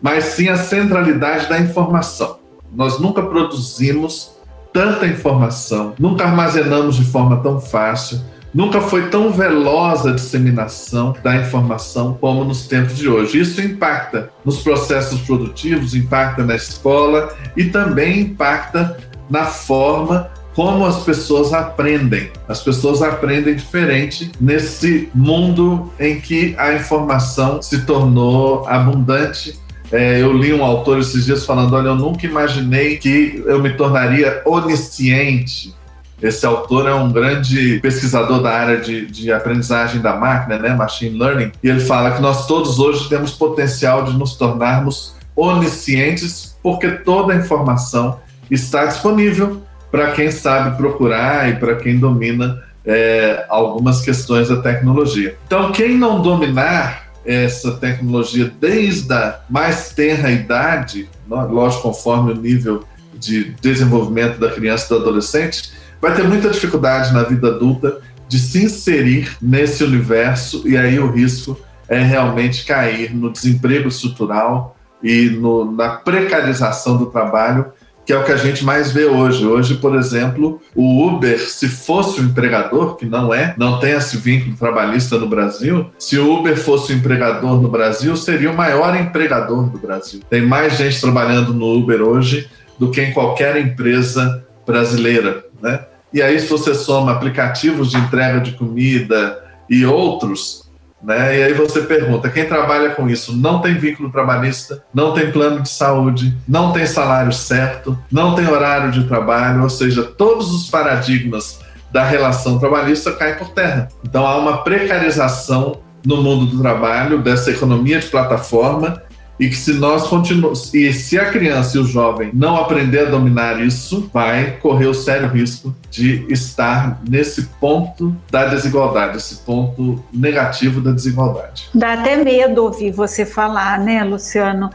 mas 0.02 0.26
sim 0.26 0.48
a 0.50 0.58
centralidade 0.58 1.48
da 1.48 1.60
informação. 1.60 2.40
Nós 2.74 3.00
nunca 3.00 3.22
produzimos 3.22 4.32
tanta 4.72 5.06
informação, 5.06 5.94
nunca 6.00 6.24
armazenamos 6.24 6.96
de 6.96 7.06
forma 7.06 7.38
tão 7.38 7.62
fácil, 7.62 8.20
nunca 8.54 8.82
foi 8.82 9.10
tão 9.10 9.32
veloz 9.32 10.06
a 10.06 10.12
disseminação 10.12 11.16
da 11.24 11.36
informação 11.36 12.18
como 12.20 12.44
nos 12.44 12.68
tempos 12.68 12.98
de 12.98 13.08
hoje. 13.08 13.40
Isso 13.40 13.62
impacta 13.62 14.32
nos 14.44 14.62
processos 14.62 15.22
produtivos, 15.22 15.94
impacta 15.94 16.44
na 16.44 16.56
escola 16.56 17.34
e 17.56 17.66
também 17.66 18.22
impacta 18.22 18.98
na 19.30 19.46
forma 19.46 20.30
como 20.56 20.86
as 20.86 21.04
pessoas 21.04 21.54
aprendem. 21.54 22.32
As 22.48 22.62
pessoas 22.62 23.02
aprendem 23.02 23.56
diferente 23.56 24.32
nesse 24.40 25.10
mundo 25.14 25.92
em 26.00 26.20
que 26.20 26.56
a 26.58 26.74
informação 26.74 27.62
se 27.62 27.82
tornou 27.82 28.68
abundante. 28.68 29.60
É, 29.92 30.22
eu 30.22 30.34
li 30.34 30.54
um 30.54 30.64
autor 30.64 31.00
esses 31.00 31.26
dias 31.26 31.46
falando: 31.46 31.76
Olha, 31.76 31.90
eu 31.90 31.96
nunca 31.96 32.26
imaginei 32.26 32.98
que 32.98 33.44
eu 33.46 33.62
me 33.62 33.72
tornaria 33.74 34.42
onisciente. 34.46 35.74
Esse 36.22 36.46
autor 36.46 36.88
é 36.88 36.94
um 36.94 37.12
grande 37.12 37.80
pesquisador 37.82 38.42
da 38.42 38.50
área 38.50 38.78
de, 38.78 39.06
de 39.08 39.30
aprendizagem 39.30 40.00
da 40.00 40.16
máquina, 40.16 40.58
né, 40.58 40.74
machine 40.74 41.20
learning, 41.20 41.52
e 41.62 41.68
ele 41.68 41.82
fala 41.82 42.12
que 42.12 42.22
nós 42.22 42.48
todos 42.48 42.80
hoje 42.80 43.10
temos 43.10 43.34
potencial 43.34 44.06
de 44.06 44.18
nos 44.18 44.38
tornarmos 44.38 45.16
oniscientes 45.36 46.56
porque 46.64 46.90
toda 46.90 47.34
a 47.34 47.36
informação 47.36 48.20
está 48.50 48.86
disponível 48.86 49.63
para 49.94 50.10
quem 50.14 50.32
sabe 50.32 50.76
procurar 50.76 51.48
e 51.52 51.58
para 51.58 51.76
quem 51.76 52.00
domina 52.00 52.64
é, 52.84 53.46
algumas 53.48 54.02
questões 54.02 54.50
da 54.50 54.60
tecnologia. 54.60 55.38
Então, 55.46 55.72
quem 55.72 55.96
não 55.96 56.20
dominar 56.20 57.12
essa 57.24 57.74
tecnologia 57.74 58.52
desde 58.60 59.14
a 59.14 59.42
mais 59.48 59.92
tenra 59.92 60.32
idade, 60.32 61.08
lógico, 61.30 61.84
conforme 61.84 62.32
o 62.32 62.36
nível 62.36 62.84
de 63.14 63.54
desenvolvimento 63.62 64.40
da 64.40 64.50
criança 64.50 64.86
e 64.86 64.90
do 64.90 65.04
adolescente, 65.04 65.72
vai 66.02 66.16
ter 66.16 66.24
muita 66.24 66.50
dificuldade 66.50 67.14
na 67.14 67.22
vida 67.22 67.50
adulta 67.50 68.00
de 68.28 68.40
se 68.40 68.64
inserir 68.64 69.38
nesse 69.40 69.84
universo 69.84 70.68
e 70.68 70.76
aí 70.76 70.98
o 70.98 71.12
risco 71.12 71.56
é 71.88 72.02
realmente 72.02 72.66
cair 72.66 73.14
no 73.14 73.32
desemprego 73.32 73.90
estrutural 73.90 74.76
e 75.04 75.30
no, 75.30 75.72
na 75.72 75.90
precarização 75.98 76.98
do 76.98 77.06
trabalho 77.06 77.72
que 78.06 78.12
é 78.12 78.18
o 78.18 78.24
que 78.24 78.32
a 78.32 78.38
gente 78.38 78.64
mais 78.64 78.92
vê 78.92 79.06
hoje. 79.06 79.46
Hoje, 79.46 79.76
por 79.76 79.96
exemplo, 79.96 80.62
o 80.76 81.08
Uber, 81.08 81.40
se 81.40 81.68
fosse 81.68 82.20
o 82.20 82.24
empregador, 82.24 82.96
que 82.96 83.06
não 83.06 83.34
é, 83.34 83.54
não 83.58 83.80
tem 83.80 83.92
esse 83.92 84.18
vínculo 84.18 84.56
trabalhista 84.56 85.18
no 85.18 85.28
Brasil, 85.28 85.90
se 85.98 86.18
o 86.18 86.34
Uber 86.34 86.58
fosse 86.58 86.92
o 86.92 86.96
empregador 86.96 87.62
no 87.62 87.70
Brasil, 87.70 88.16
seria 88.16 88.52
o 88.52 88.56
maior 88.56 88.96
empregador 88.96 89.70
do 89.70 89.78
Brasil. 89.78 90.22
Tem 90.30 90.42
mais 90.42 90.78
gente 90.78 91.00
trabalhando 91.00 91.54
no 91.54 91.78
Uber 91.78 92.02
hoje 92.02 92.50
do 92.78 92.92
que 92.92 93.02
em 93.02 93.14
qualquer 93.14 93.56
empresa 93.58 94.44
brasileira, 94.66 95.46
né? 95.62 95.86
E 96.14 96.22
aí, 96.22 96.40
se 96.40 96.48
você 96.48 96.76
soma 96.76 97.12
aplicativos 97.12 97.90
de 97.90 97.98
entrega 97.98 98.40
de 98.40 98.52
comida 98.52 99.44
e 99.68 99.84
outros, 99.84 100.63
né? 101.04 101.38
E 101.38 101.44
aí 101.44 101.54
você 101.54 101.82
pergunta: 101.82 102.30
quem 102.30 102.46
trabalha 102.46 102.92
com 102.92 103.10
isso 103.10 103.36
não 103.36 103.60
tem 103.60 103.78
vínculo 103.78 104.12
trabalhista, 104.12 104.84
não 104.94 105.14
tem 105.14 105.32
plano 105.32 105.62
de 105.62 105.70
saúde, 105.70 106.36
não 106.48 106.72
tem 106.72 106.86
salário 106.86 107.34
certo, 107.34 107.98
não 108.12 108.36
tem 108.36 108.48
horário 108.48 108.92
de 108.92 109.04
trabalho, 109.04 109.64
ou 109.64 109.70
seja, 109.70 110.04
todos 110.04 110.54
os 110.54 110.70
paradigmas 110.70 111.60
da 111.92 112.04
relação 112.04 112.58
trabalhista 112.58 113.12
caem 113.12 113.36
por 113.36 113.50
terra. 113.50 113.90
Então 114.04 114.26
há 114.26 114.38
uma 114.38 114.64
precarização 114.64 115.82
no 116.06 116.22
mundo 116.22 116.48
do 116.48 116.62
trabalho, 116.62 117.22
dessa 117.22 117.52
economia 117.52 118.00
de 118.00 118.08
plataforma, 118.08 119.02
e 119.40 119.50
que 119.50 119.56
se 119.56 119.74
nós 119.74 120.08
continuamos, 120.08 120.74
e 120.74 120.94
se 120.94 121.18
a 121.18 121.32
criança 121.32 121.78
e 121.78 121.80
o 121.80 121.86
jovem 121.86 122.30
não 122.34 122.56
aprender 122.56 123.08
a 123.08 123.10
dominar 123.10 123.62
isso, 123.62 124.10
vai 124.14 124.58
correr 124.62 124.86
o 124.86 124.94
sério 124.94 125.28
risco 125.28 125.76
de 125.90 126.26
estar 126.30 127.02
nesse 127.08 127.44
ponto 127.60 128.16
da 128.30 128.46
desigualdade, 128.46 129.18
esse 129.18 129.38
ponto 129.38 130.04
negativo 130.14 130.82
da 130.82 130.92
desigualdade. 130.92 131.70
Dá 131.74 131.94
até 131.94 132.16
medo 132.16 132.64
ouvir 132.64 132.92
você 132.92 133.26
falar, 133.26 133.80
né, 133.80 134.04
Luciano? 134.04 134.70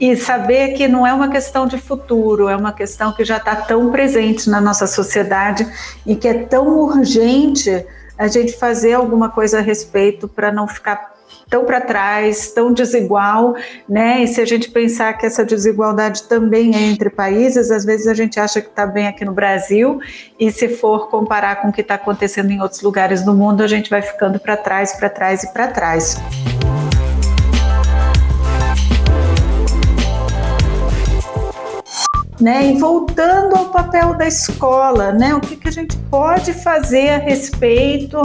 E 0.00 0.16
saber 0.16 0.74
que 0.74 0.86
não 0.88 1.06
é 1.06 1.12
uma 1.12 1.28
questão 1.28 1.66
de 1.66 1.78
futuro, 1.78 2.48
é 2.48 2.56
uma 2.56 2.72
questão 2.72 3.12
que 3.12 3.24
já 3.24 3.36
está 3.36 3.56
tão 3.56 3.90
presente 3.90 4.48
na 4.48 4.60
nossa 4.60 4.86
sociedade 4.86 5.66
e 6.06 6.14
que 6.14 6.28
é 6.28 6.34
tão 6.34 6.66
urgente 6.78 7.84
a 8.16 8.28
gente 8.28 8.52
fazer 8.56 8.94
alguma 8.94 9.28
coisa 9.28 9.58
a 9.58 9.62
respeito 9.62 10.28
para 10.28 10.52
não 10.52 10.68
ficar 10.68 11.13
tão 11.54 11.64
para 11.64 11.80
trás, 11.80 12.48
tão 12.48 12.72
desigual, 12.72 13.54
né? 13.88 14.24
E 14.24 14.26
se 14.26 14.40
a 14.40 14.44
gente 14.44 14.72
pensar 14.72 15.12
que 15.12 15.24
essa 15.24 15.44
desigualdade 15.44 16.24
também 16.24 16.74
é 16.74 16.80
entre 16.80 17.08
países, 17.08 17.70
às 17.70 17.84
vezes 17.84 18.08
a 18.08 18.14
gente 18.14 18.40
acha 18.40 18.60
que 18.60 18.66
está 18.66 18.84
bem 18.84 19.06
aqui 19.06 19.24
no 19.24 19.30
Brasil, 19.30 20.00
e 20.36 20.50
se 20.50 20.66
for 20.66 21.08
comparar 21.08 21.62
com 21.62 21.68
o 21.68 21.72
que 21.72 21.80
está 21.80 21.94
acontecendo 21.94 22.50
em 22.50 22.60
outros 22.60 22.82
lugares 22.82 23.22
do 23.22 23.32
mundo, 23.32 23.62
a 23.62 23.68
gente 23.68 23.88
vai 23.88 24.02
ficando 24.02 24.40
para 24.40 24.56
trás, 24.56 24.94
para 24.94 25.08
trás 25.08 25.44
e 25.44 25.52
para 25.52 25.68
trás. 25.68 26.20
Né? 32.40 32.72
E 32.72 32.78
voltando 32.78 33.54
ao 33.54 33.66
papel 33.66 34.14
da 34.14 34.26
escola, 34.26 35.12
né? 35.12 35.34
O 35.36 35.40
que, 35.40 35.54
que 35.54 35.68
a 35.68 35.70
gente 35.70 35.96
pode 36.10 36.52
fazer 36.52 37.10
a 37.10 37.18
respeito, 37.18 38.20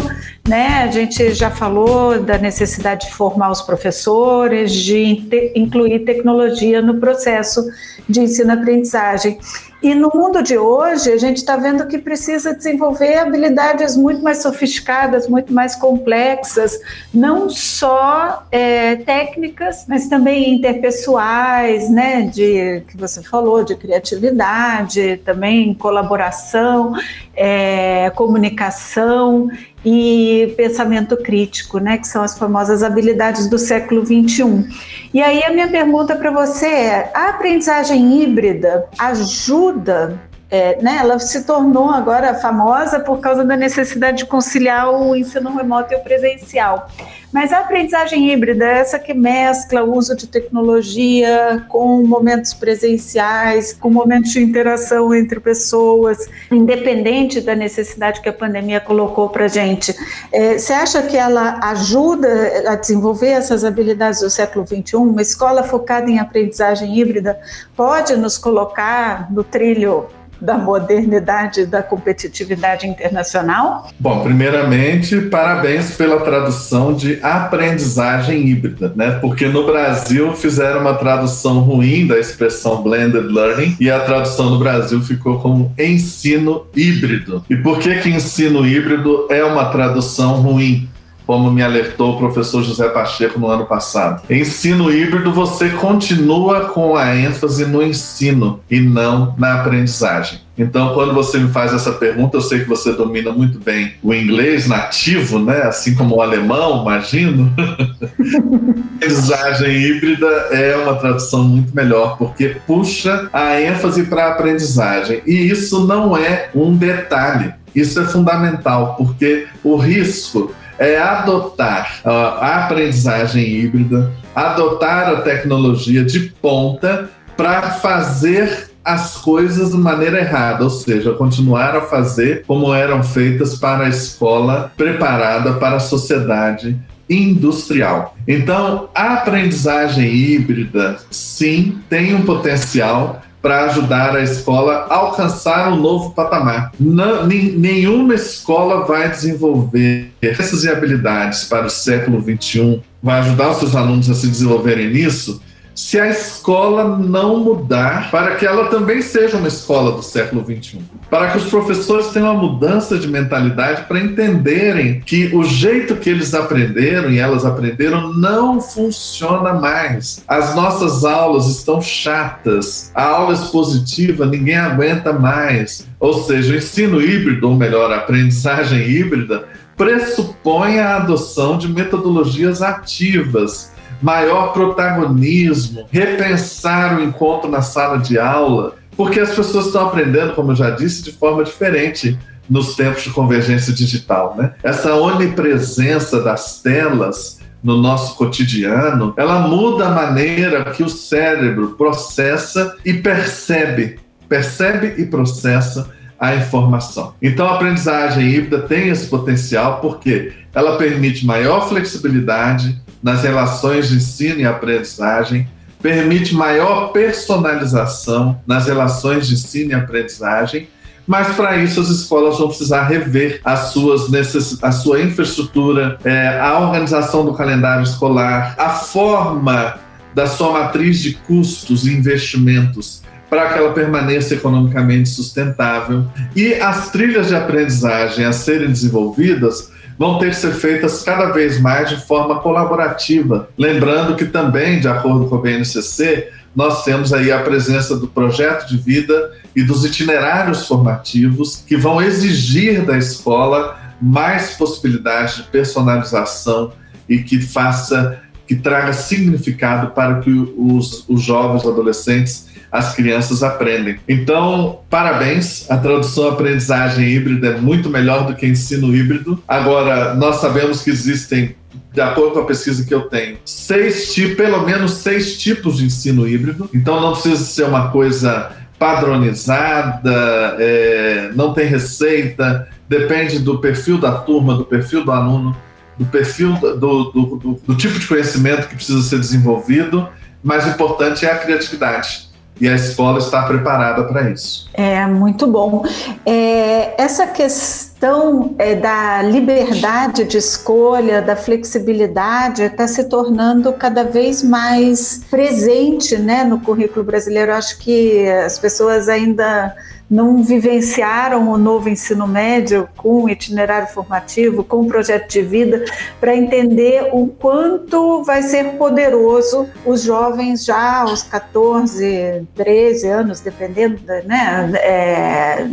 né? 0.48 0.84
A 0.84 0.88
gente 0.88 1.32
já 1.34 1.51
falou 1.51 2.20
da 2.20 2.38
necessidade 2.38 3.08
de 3.08 3.13
formar 3.13 3.51
os 3.51 3.62
professores, 3.62 4.74
de 4.74 5.51
incluir 5.56 6.06
tecnologia 6.06 6.82
no 6.82 6.96
processo 6.96 7.63
de 8.10 8.22
ensino-aprendizagem. 8.22 9.38
E 9.82 9.96
no 9.96 10.12
mundo 10.13 10.44
de 10.44 10.58
hoje, 10.58 11.10
a 11.10 11.18
gente 11.18 11.38
está 11.38 11.56
vendo 11.56 11.88
que 11.88 11.98
precisa 11.98 12.54
desenvolver 12.54 13.18
habilidades 13.18 13.96
muito 13.96 14.22
mais 14.22 14.39
sofisticadas, 14.39 15.25
muito 15.30 15.54
mais 15.54 15.74
complexas, 15.74 16.78
não 17.13 17.50
só 17.50 18.46
é, 18.51 18.98
técnicas, 18.98 19.86
mas 19.88 20.10
também 20.10 20.56
interpessoais, 20.56 21.89
né? 21.89 22.24
De 22.24 22.84
que 22.89 22.98
você 22.98 23.24
falou, 23.24 23.63
de 23.63 23.74
criatividade, 23.75 25.22
também 25.24 25.74
colaboração, 25.74 26.94
é, 27.34 28.12
comunicação 28.16 29.50
e 29.84 30.54
pensamento 30.58 31.16
crítico, 31.18 31.80
né, 31.80 31.98
que 31.98 32.08
são 32.08 32.22
as 32.22 32.38
famosas 32.38 32.84
habilidades 32.84 33.48
do 33.48 33.58
século 33.58 34.04
21. 34.04 34.68
E 35.14 35.22
aí 35.22 35.44
a 35.44 35.52
minha 35.52 35.68
pergunta 35.68 36.16
para 36.16 36.32
você 36.32 36.66
é: 36.66 37.12
a 37.14 37.30
aprendizagem 37.30 38.22
híbrida 38.22 38.86
ajuda 38.98 40.29
é, 40.51 40.82
né, 40.82 40.98
ela 41.00 41.20
se 41.20 41.44
tornou 41.44 41.89
agora 41.89 42.34
famosa 42.34 43.00
por 43.00 43.20
causa 43.20 43.46
da 43.46 43.56
necessidade 43.56 44.20
de 44.20 44.25
conciliar 44.25 44.89
o 44.91 45.15
ensino 45.15 45.56
remoto 45.56 45.94
e 45.94 45.98
o 45.98 46.00
presencial. 46.00 46.89
Mas 47.32 47.53
a 47.53 47.60
aprendizagem 47.60 48.32
híbrida, 48.32 48.65
essa 48.65 48.98
que 48.98 49.13
mescla 49.13 49.84
o 49.84 49.96
uso 49.96 50.15
de 50.15 50.25
tecnologia 50.25 51.63
com 51.70 52.03
momentos 52.03 52.56
presenciais, 52.56 53.72
com 53.72 53.91
momentos 53.91 54.32
de 54.32 54.41
interação 54.41 55.13
entre 55.13 55.39
pessoas, 55.39 56.27
independente 56.51 57.39
da 57.39 57.53
necessidade 57.53 58.20
que 58.22 58.29
a 58.29 58.34
pandemia 58.34 58.79
colocou 58.79 59.29
para 59.29 59.46
a 59.46 59.48
gente, 59.48 59.96
é, 60.32 60.58
você 60.58 60.74
acha 60.74 61.03
que 61.03 61.15
ela 61.15 61.60
ajuda 61.62 62.63
a 62.68 62.75
desenvolver 62.75 63.29
essas 63.29 63.63
habilidades 63.63 64.22
do 64.22 64.29
século 64.32 64.65
XXI? 64.65 64.96
Uma 64.96 65.22
escola 65.22 65.62
focada 65.62 66.10
em 66.10 66.18
aprendizagem 66.18 66.98
híbrida 66.98 67.39
pode 67.75 68.15
nos 68.18 68.39
colocar 68.39 69.32
no 69.32 69.44
trilho 69.44 70.08
da 70.41 70.58
modernidade 70.58 71.65
da 71.65 71.84
competitividade 71.84 72.88
internacional? 72.88 73.89
Bom, 74.00 74.22
primeiramente, 74.24 75.19
parabéns 75.22 75.91
pela 75.96 76.22
tradução 76.22 76.93
de 76.93 77.19
aprendizagem 77.22 78.48
híbrida, 78.48 78.93
né? 78.96 79.12
Porque 79.22 79.48
no 79.48 79.65
Brasil 79.65 80.34
fizeram 80.34 80.81
uma 80.81 80.93
tradução 80.93 81.60
ruim 81.60 82.08
da 82.08 82.17
expressão 82.17 82.81
blended 82.81 83.27
learning 83.27 83.75
e 83.79 83.89
a 83.89 84.00
tradução 84.00 84.50
no 84.50 84.60
Brasil 84.60 85.01
ficou 85.01 85.39
como 85.39 85.74
ensino 85.77 86.65
híbrido. 86.75 87.43
E 87.50 87.55
por 87.55 87.79
que 87.79 87.96
que 88.00 88.10
ensino 88.10 88.65
híbrido 88.65 89.27
é 89.29 89.43
uma 89.43 89.65
tradução 89.65 90.41
ruim? 90.41 90.89
Como 91.30 91.52
me 91.52 91.62
alertou 91.62 92.16
o 92.16 92.18
professor 92.18 92.64
José 92.64 92.90
Pacheco 92.90 93.40
no 93.40 93.52
ano 93.52 93.68
passado. 93.68 94.24
Ensino 94.28 94.92
híbrido, 94.92 95.32
você 95.32 95.70
continua 95.70 96.62
com 96.62 96.96
a 96.96 97.16
ênfase 97.16 97.68
no 97.68 97.84
ensino 97.84 98.62
e 98.68 98.80
não 98.80 99.36
na 99.38 99.60
aprendizagem. 99.62 100.40
Então, 100.58 100.92
quando 100.96 101.14
você 101.14 101.38
me 101.38 101.48
faz 101.50 101.72
essa 101.72 101.92
pergunta, 101.92 102.36
eu 102.36 102.42
sei 102.42 102.62
que 102.62 102.68
você 102.68 102.94
domina 102.94 103.32
muito 103.32 103.60
bem 103.60 103.94
o 104.02 104.12
inglês 104.12 104.68
nativo, 104.68 105.38
né? 105.38 105.62
Assim 105.62 105.94
como 105.94 106.16
o 106.16 106.22
alemão, 106.24 106.82
imagino. 106.82 107.54
aprendizagem 108.98 109.72
híbrida 109.72 110.26
é 110.50 110.76
uma 110.78 110.96
tradução 110.96 111.44
muito 111.44 111.76
melhor, 111.76 112.18
porque 112.18 112.58
puxa 112.66 113.30
a 113.32 113.62
ênfase 113.62 114.06
para 114.06 114.26
a 114.26 114.32
aprendizagem. 114.32 115.22
E 115.28 115.48
isso 115.48 115.86
não 115.86 116.18
é 116.18 116.50
um 116.56 116.76
detalhe. 116.76 117.54
Isso 117.76 118.00
é 118.02 118.06
fundamental, 118.06 118.96
porque 118.98 119.46
o 119.64 119.78
risco 119.78 120.52
é 120.80 120.98
adotar 120.98 122.00
a 122.06 122.64
aprendizagem 122.64 123.44
híbrida, 123.44 124.12
adotar 124.34 125.10
a 125.10 125.22
tecnologia 125.22 126.04
de 126.04 126.22
ponta 126.42 127.10
para 127.36 127.62
fazer 127.72 128.70
as 128.84 129.18
coisas 129.18 129.72
de 129.72 129.78
maneira 129.78 130.20
errada, 130.20 130.64
ou 130.64 130.70
seja, 130.70 131.14
continuar 131.14 131.76
a 131.76 131.82
fazer 131.82 132.44
como 132.48 132.74
eram 132.74 133.04
feitas 133.04 133.56
para 133.56 133.86
a 133.86 133.90
escola 133.90 134.72
preparada 134.76 135.54
para 135.54 135.76
a 135.76 135.80
sociedade 135.80 136.80
industrial. 137.10 138.16
Então, 138.28 138.90
a 138.94 139.16
aprendizagem 139.16 140.08
híbrida, 140.14 140.98
sim, 141.12 141.80
tem 141.90 142.14
um 142.14 142.22
potencial 142.22 143.22
para 143.41 143.65
ajudar 143.65 144.15
a 144.15 144.22
escola 144.22 144.88
a 144.89 144.96
alcançar 144.96 145.72
um 145.72 145.77
novo 145.77 146.12
patamar. 146.12 146.72
Não, 146.79 147.25
nenhuma 147.25 148.15
escola 148.15 148.86
vai 148.86 149.10
desenvolver 149.10 150.12
essas 150.22 150.65
habilidades 150.67 151.46
para 151.46 151.65
o 151.65 151.69
século 151.69 152.22
XXI, 152.22 152.81
vai 153.01 153.19
ajudar 153.19 153.51
os 153.51 153.58
seus 153.58 153.75
alunos 153.75 154.10
a 154.10 154.13
se 154.13 154.27
desenvolverem 154.27 154.91
nisso, 154.91 155.41
se 155.80 155.98
a 155.98 156.10
escola 156.10 156.98
não 156.98 157.40
mudar 157.40 158.12
para 158.12 158.36
que 158.36 158.46
ela 158.46 158.68
também 158.68 159.02
seja 159.02 159.38
uma 159.38 159.48
escola 159.48 159.94
do 159.94 160.04
século 160.04 160.44
XXI. 160.44 160.82
Para 161.10 161.32
que 161.32 161.38
os 161.38 161.46
professores 161.46 162.08
tenham 162.08 162.34
uma 162.34 162.50
mudança 162.50 163.00
de 163.00 163.08
mentalidade 163.08 163.84
para 163.84 163.98
entenderem 163.98 165.00
que 165.00 165.34
o 165.34 165.42
jeito 165.42 165.96
que 165.96 166.10
eles 166.10 166.34
aprenderam 166.34 167.10
e 167.10 167.18
elas 167.18 167.46
aprenderam 167.46 168.12
não 168.12 168.60
funciona 168.60 169.54
mais. 169.54 170.22
As 170.28 170.54
nossas 170.54 171.06
aulas 171.06 171.48
estão 171.48 171.82
chatas, 171.82 172.92
a 172.94 173.06
aula 173.06 173.34
expositiva 173.34 174.26
ninguém 174.26 174.58
aguenta 174.58 175.14
mais. 175.14 175.88
Ou 175.98 176.26
seja, 176.26 176.56
o 176.56 176.58
ensino 176.58 177.02
híbrido, 177.02 177.48
ou 177.48 177.56
melhor, 177.56 177.90
a 177.90 178.00
aprendizagem 178.00 178.86
híbrida, 178.86 179.46
pressupõe 179.78 180.78
a 180.78 180.98
adoção 180.98 181.58
de 181.58 181.70
metodologias 181.70 182.62
ativas 182.62 183.79
maior 184.01 184.53
protagonismo, 184.53 185.86
repensar 185.91 186.98
o 186.98 187.03
encontro 187.03 187.50
na 187.50 187.62
sala 187.62 187.98
de 187.98 188.18
aula, 188.18 188.75
porque 188.96 189.20
as 189.20 189.34
pessoas 189.34 189.68
estão 189.68 189.88
aprendendo, 189.88 190.34
como 190.34 190.51
eu 190.51 190.56
já 190.56 190.70
disse, 190.72 191.03
de 191.03 191.12
forma 191.12 191.44
diferente 191.44 192.18
nos 192.50 192.75
tempos 192.75 193.03
de 193.03 193.12
convergência 193.12 193.72
digital. 193.72 194.36
Né? 194.38 194.53
Essa 194.63 194.96
onipresença 194.96 196.22
das 196.22 196.62
telas 196.62 197.39
no 197.63 197.77
nosso 197.77 198.15
cotidiano, 198.15 199.13
ela 199.18 199.39
muda 199.48 199.88
a 199.88 199.91
maneira 199.91 200.65
que 200.72 200.82
o 200.82 200.89
cérebro 200.89 201.75
processa 201.77 202.75
e 202.86 202.94
percebe, 202.94 204.00
percebe 204.27 205.01
e 205.01 205.06
processa 205.06 205.89
a 206.20 206.36
informação. 206.36 207.13
Então, 207.22 207.48
a 207.48 207.56
aprendizagem 207.56 208.27
híbrida 208.29 208.60
tem 208.60 208.89
esse 208.89 209.08
potencial 209.08 209.79
porque 209.79 210.34
ela 210.53 210.77
permite 210.77 211.25
maior 211.25 211.68
flexibilidade, 211.70 212.82
nas 213.01 213.24
relações 213.24 213.89
de 213.89 213.98
ensino 213.98 214.39
e 214.39 214.46
aprendizagem, 214.46 215.48
permite 215.82 216.36
maior 216.36 216.91
personalização 216.91 218.41
nas 218.46 218.68
relações 218.68 219.27
de 219.27 219.36
ensino 219.36 219.72
e 219.72 219.74
aprendizagem, 219.74 220.68
mas 221.08 221.36
para 221.36 221.58
isso 221.58 221.79
as 221.79 221.89
escolas 221.89 222.38
vão 222.38 222.50
precisar 222.50 222.84
rever 222.84 223.41
as 223.44 223.72
suas 223.72 224.10
necess... 224.10 224.58
a 224.62 224.72
sua 224.72 225.01
infraestrutura, 225.01 225.98
é, 226.03 226.39
a 226.39 226.60
organização 226.60 227.25
do 227.25 227.34
calendário 227.34 227.84
escolar, 227.84 228.54
a 228.58 228.69
forma 228.69 229.80
da 230.13 230.28
sua 230.28 230.52
matriz 230.52 231.00
de 231.00 231.13
custos 231.13 231.88
e 231.88 231.93
investimentos 231.93 233.02
para 233.30 233.50
que 233.50 233.60
ela 233.60 233.74
permaneça 233.74 234.34
economicamente 234.34 235.10
sustentável 235.10 236.06
e 236.36 236.56
as 236.56 236.89
trilhas 236.89 237.28
de 237.28 237.36
aprendizagem 237.36 238.26
a 238.26 238.32
serem 238.32 238.67
desenvolvidas 238.67 239.68
vão 240.00 240.18
ter 240.18 240.30
que 240.30 240.38
ser 240.38 240.54
feitas 240.54 241.04
cada 241.04 241.26
vez 241.34 241.60
mais 241.60 241.90
de 241.90 241.98
forma 241.98 242.40
colaborativa. 242.40 243.50
Lembrando 243.58 244.16
que 244.16 244.24
também, 244.24 244.80
de 244.80 244.88
acordo 244.88 245.28
com 245.28 245.36
o 245.36 245.42
BNCC, 245.42 246.30
nós 246.56 246.86
temos 246.86 247.12
aí 247.12 247.32
a 247.32 247.40
presença 247.40 247.98
do 247.98 248.08
projeto 248.08 248.66
de 248.66 248.78
vida 248.78 249.34
e 249.54 249.62
dos 249.62 249.84
itinerários 249.84 250.66
formativos 250.66 251.64
que 251.68 251.76
vão 251.76 252.02
exigir 252.02 252.86
da 252.86 252.98
escola 252.98 253.78
mais 254.02 254.52
possibilidades 254.52 255.36
de 255.36 255.44
personalização 255.44 256.72
e 257.08 257.20
que 257.20 257.42
faça, 257.42 258.22
que 258.50 258.56
traga 258.56 258.92
significado 258.94 259.92
para 259.92 260.22
que 260.22 260.32
os, 260.58 261.06
os 261.08 261.22
jovens 261.22 261.68
adolescentes 261.68 262.48
as 262.72 262.96
crianças 262.96 263.44
aprendem. 263.44 264.00
Então, 264.10 264.80
parabéns, 264.90 265.70
a 265.70 265.78
tradução 265.78 266.30
aprendizagem 266.30 267.08
híbrida 267.08 267.50
é 267.50 267.62
muito 267.62 267.92
melhor 267.92 268.26
do 268.26 268.34
que 268.34 268.48
ensino 268.48 268.96
híbrido. 268.96 269.40
Agora, 269.48 270.16
nós 270.16 270.38
sabemos 270.38 270.82
que 270.82 270.90
existem 270.90 271.56
de 271.94 272.02
acordo 272.02 272.32
com 272.32 272.40
a 272.40 272.46
pesquisa 272.46 272.84
que 272.84 272.94
eu 272.94 273.02
tenho, 273.02 273.38
seis 273.46 274.16
pelo 274.36 274.66
menos 274.66 274.94
seis 274.94 275.38
tipos 275.38 275.78
de 275.78 275.86
ensino 275.86 276.28
híbrido. 276.28 276.68
Então 276.74 277.00
não 277.00 277.12
precisa 277.12 277.44
ser 277.44 277.66
uma 277.66 277.92
coisa 277.92 278.52
padronizada, 278.80 280.56
é, 280.58 281.32
não 281.36 281.54
tem 281.54 281.68
receita, 281.68 282.68
depende 282.88 283.38
do 283.38 283.60
perfil 283.60 284.00
da 284.00 284.14
turma, 284.14 284.56
do 284.56 284.66
perfil 284.66 285.04
do 285.06 285.12
aluno, 285.12 285.56
do 286.00 286.06
perfil 286.06 286.54
do, 286.54 286.78
do, 286.78 287.12
do, 287.12 287.62
do 287.68 287.76
tipo 287.76 288.00
de 288.00 288.08
conhecimento 288.08 288.70
que 288.70 288.76
precisa 288.76 289.02
ser 289.02 289.20
desenvolvido. 289.20 290.08
Mas 290.42 290.66
o 290.66 290.70
importante 290.70 291.26
é 291.26 291.32
a 291.32 291.38
criatividade 291.38 292.30
e 292.62 292.68
a 292.68 292.76
escola 292.76 293.20
está 293.20 293.44
preparada 293.44 294.04
para 294.04 294.30
isso. 294.30 294.70
É 294.74 295.06
muito 295.06 295.48
bom. 295.48 295.86
É, 296.26 297.02
essa 297.02 297.26
questão 297.28 298.54
é, 298.58 298.76
da 298.76 299.22
liberdade 299.22 300.26
de 300.26 300.38
escolha, 300.38 301.22
da 301.22 301.36
flexibilidade, 301.36 302.64
está 302.64 302.88
se 302.88 303.06
tornando 303.06 303.72
cada 303.74 304.04
vez 304.04 304.44
mais 304.44 305.24
presente 305.30 306.18
né, 306.18 306.44
no 306.44 306.60
currículo 306.60 307.06
brasileiro. 307.06 307.54
Acho 307.54 307.78
que 307.80 308.28
as 308.28 308.60
pessoas 308.60 309.08
ainda 309.08 309.74
não 310.10 310.43
vivenciaram 310.43 311.50
o 311.50 311.58
novo 311.58 311.88
ensino 311.88 312.28
médio 312.28 312.89
com 312.98 313.30
itinerário 313.30 313.88
formativo, 313.88 314.63
com 314.63 314.88
projeto 314.88 315.30
de 315.30 315.41
vida, 315.41 315.86
para 316.19 316.36
entender 316.36 317.10
o 317.12 317.28
quanto 317.28 318.24
vai 318.24 318.41
ser 318.41 318.78
poderoso 318.78 319.69
os 319.86 320.02
jovens 320.02 320.65
já 320.65 321.02
aos 321.02 321.22
14, 321.24 322.48
13 322.56 323.08
anos, 323.08 323.39
dependendo 323.39 324.00
né, 324.26 324.72
é, 324.76 325.67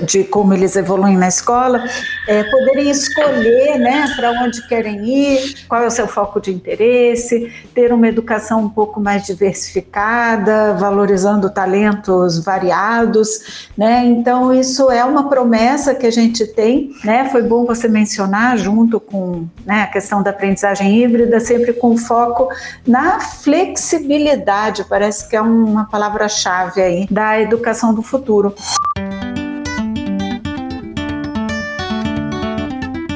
de 0.00 0.24
como 0.24 0.54
eles 0.54 0.76
evoluem 0.76 1.16
na 1.16 1.28
escola, 1.28 1.84
é, 2.26 2.44
poderem 2.44 2.90
escolher 2.90 3.78
né, 3.78 4.06
para 4.16 4.30
onde 4.42 4.66
querem 4.66 5.04
ir, 5.04 5.66
qual 5.68 5.82
é 5.82 5.86
o 5.86 5.90
seu 5.90 6.06
foco 6.06 6.40
de 6.40 6.52
interesse, 6.52 7.52
ter 7.74 7.92
uma 7.92 8.08
educação 8.08 8.60
um 8.60 8.68
pouco 8.68 9.00
mais 9.00 9.26
diversificada, 9.26 10.74
valorizando 10.74 11.50
talentos 11.50 12.42
variados. 12.42 13.68
Né? 13.82 14.04
Então, 14.06 14.54
isso 14.54 14.92
é 14.92 15.04
uma 15.04 15.28
promessa 15.28 15.92
que 15.92 16.06
a 16.06 16.10
gente 16.10 16.46
tem. 16.46 16.94
Né? 17.02 17.28
Foi 17.30 17.42
bom 17.42 17.66
você 17.66 17.88
mencionar, 17.88 18.56
junto 18.56 19.00
com 19.00 19.48
né, 19.66 19.82
a 19.82 19.86
questão 19.88 20.22
da 20.22 20.30
aprendizagem 20.30 21.02
híbrida, 21.02 21.40
sempre 21.40 21.72
com 21.72 21.96
foco 21.96 22.48
na 22.86 23.18
flexibilidade, 23.18 24.84
parece 24.88 25.28
que 25.28 25.34
é 25.34 25.42
uma 25.42 25.84
palavra-chave 25.86 26.80
aí 26.80 27.08
da 27.10 27.40
educação 27.40 27.92
do 27.92 28.02
futuro. 28.02 28.54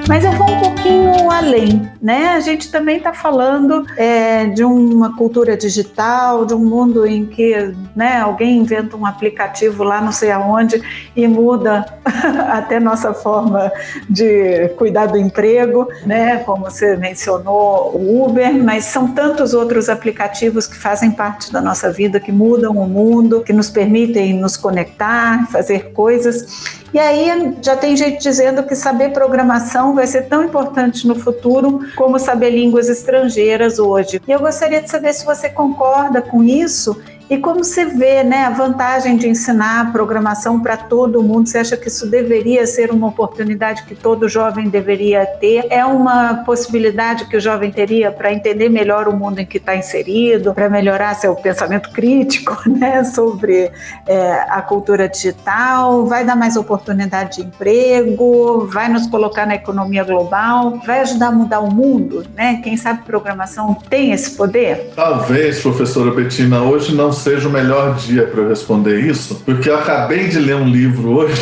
Mas 0.08 0.24
eu 0.24 0.30
vou 0.32 0.48
um 0.48 0.60
pouquinho 0.60 1.30
além, 1.30 1.90
né? 2.00 2.28
A 2.28 2.40
gente 2.40 2.70
também 2.70 2.98
está 2.98 3.12
falando 3.12 3.84
é, 3.96 4.46
de 4.46 4.62
uma 4.62 5.16
cultura 5.16 5.56
digital, 5.56 6.46
de 6.46 6.54
um 6.54 6.64
mundo 6.64 7.04
em 7.04 7.26
que 7.26 7.74
né, 7.94 8.20
alguém 8.20 8.56
inventa 8.56 8.96
um 8.96 9.04
aplicativo 9.04 9.82
lá 9.82 10.00
não 10.00 10.12
sei 10.12 10.30
aonde 10.30 10.80
e 11.14 11.26
muda 11.26 11.84
até 12.50 12.78
nossa 12.78 13.12
forma 13.12 13.72
de 14.08 14.68
cuidar 14.76 15.06
do 15.06 15.18
emprego, 15.18 15.88
né? 16.04 16.38
Como 16.38 16.64
você 16.64 16.96
mencionou, 16.96 17.90
o 17.96 18.24
Uber, 18.24 18.54
mas 18.62 18.84
são 18.84 19.08
tantos 19.08 19.54
outros 19.54 19.88
aplicativos 19.88 20.68
que 20.68 20.76
fazem 20.76 21.10
parte 21.10 21.52
da 21.52 21.60
nossa 21.60 21.90
vida, 21.90 22.20
que 22.20 22.30
mudam 22.30 22.76
o 22.76 22.88
mundo, 22.88 23.42
que 23.42 23.52
nos 23.52 23.70
permitem 23.70 24.34
nos 24.34 24.56
conectar, 24.56 25.48
fazer 25.50 25.90
coisas. 25.92 26.85
E 26.92 26.98
aí 26.98 27.56
já 27.62 27.76
tem 27.76 27.96
gente 27.96 28.22
dizendo 28.22 28.62
que 28.62 28.74
saber 28.74 29.12
programação 29.12 29.94
vai 29.94 30.06
ser 30.06 30.22
tão 30.22 30.44
importante 30.44 31.06
no 31.06 31.14
futuro 31.14 31.80
como 31.96 32.18
saber 32.18 32.50
línguas 32.50 32.88
estrangeiras 32.88 33.78
hoje. 33.78 34.20
E 34.26 34.30
eu 34.30 34.38
gostaria 34.38 34.80
de 34.80 34.90
saber 34.90 35.12
se 35.12 35.24
você 35.24 35.48
concorda 35.48 36.22
com 36.22 36.42
isso 36.42 37.00
e 37.28 37.38
como 37.38 37.64
você 37.64 37.84
vê 37.84 38.22
né, 38.22 38.44
a 38.44 38.50
vantagem 38.50 39.16
de 39.16 39.28
ensinar 39.28 39.90
programação 39.90 40.60
para 40.60 40.76
todo 40.76 41.22
mundo? 41.22 41.48
Você 41.48 41.58
acha 41.58 41.76
que 41.76 41.88
isso 41.88 42.08
deveria 42.08 42.66
ser 42.66 42.92
uma 42.92 43.08
oportunidade 43.08 43.82
que 43.82 43.96
todo 43.96 44.28
jovem 44.28 44.68
deveria 44.68 45.26
ter? 45.26 45.66
É 45.68 45.84
uma 45.84 46.44
possibilidade 46.44 47.24
que 47.26 47.36
o 47.36 47.40
jovem 47.40 47.72
teria 47.72 48.12
para 48.12 48.32
entender 48.32 48.68
melhor 48.68 49.08
o 49.08 49.16
mundo 49.16 49.40
em 49.40 49.46
que 49.46 49.58
está 49.58 49.74
inserido, 49.74 50.54
para 50.54 50.70
melhorar 50.70 51.14
seu 51.14 51.34
pensamento 51.34 51.90
crítico 51.90 52.56
né, 52.70 53.02
sobre 53.02 53.72
é, 54.06 54.46
a 54.48 54.62
cultura 54.62 55.08
digital? 55.08 56.06
Vai 56.06 56.24
dar 56.24 56.36
mais 56.36 56.56
oportunidade 56.56 57.38
de 57.38 57.42
emprego? 57.42 58.68
Vai 58.72 58.88
nos 58.88 59.08
colocar 59.08 59.46
na 59.46 59.56
economia 59.56 60.04
global? 60.04 60.80
Vai 60.86 61.00
ajudar 61.00 61.28
a 61.28 61.32
mudar 61.32 61.58
o 61.58 61.74
mundo? 61.74 62.24
Né? 62.36 62.60
Quem 62.62 62.76
sabe 62.76 63.02
programação 63.04 63.74
tem 63.90 64.12
esse 64.12 64.36
poder? 64.36 64.92
Talvez, 64.94 65.60
professora 65.60 66.12
Bettina, 66.12 66.62
hoje 66.62 66.94
não 66.94 67.15
seja 67.16 67.48
o 67.48 67.52
melhor 67.52 67.96
dia 67.96 68.26
para 68.26 68.48
responder 68.48 69.00
isso, 69.00 69.42
porque 69.44 69.68
eu 69.68 69.76
acabei 69.76 70.28
de 70.28 70.38
ler 70.38 70.56
um 70.56 70.68
livro 70.68 71.10
hoje 71.10 71.40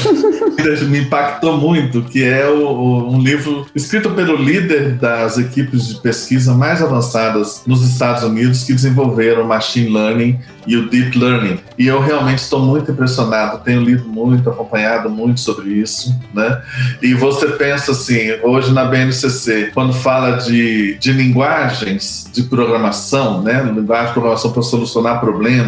que 0.57 0.85
me 0.87 1.01
impactou 1.01 1.57
muito, 1.57 2.03
que 2.03 2.23
é 2.25 2.49
o, 2.49 2.67
o, 2.67 3.15
um 3.15 3.21
livro 3.21 3.67
escrito 3.75 4.11
pelo 4.11 4.37
líder 4.37 4.93
das 4.93 5.39
equipes 5.39 5.89
de 5.89 6.01
pesquisa 6.01 6.55
mais 6.55 6.83
avançadas 6.83 7.63
nos 7.67 7.83
Estados 7.83 8.23
Unidos 8.23 8.65
que 8.65 8.73
desenvolveram 8.73 9.45
machine 9.45 9.91
learning 9.91 10.39
e 10.67 10.77
o 10.77 10.89
deep 10.89 11.19
learning. 11.19 11.59
E 11.79 11.87
eu 11.87 12.01
realmente 12.01 12.39
estou 12.39 12.61
muito 12.61 12.91
impressionado, 12.91 13.63
tenho 13.63 13.83
lido 13.83 14.09
muito, 14.09 14.49
acompanhado 14.49 15.11
muito 15.11 15.41
sobre 15.41 15.71
isso, 15.71 16.15
né? 16.33 16.63
E 17.03 17.15
você 17.15 17.49
pensa 17.49 17.93
assim, 17.93 18.33
hoje 18.43 18.73
na 18.73 18.85
BNCC, 18.85 19.71
quando 19.75 19.93
fala 19.93 20.37
de, 20.37 20.97
de 20.99 21.13
linguagens 21.13 22.29
de 22.33 22.45
programação, 22.45 23.43
né? 23.43 23.63
Linguagem 23.63 24.07
de 24.07 24.13
programação 24.13 24.53
para 24.53 24.63
solucionar 24.63 25.21
problemas, 25.21 25.63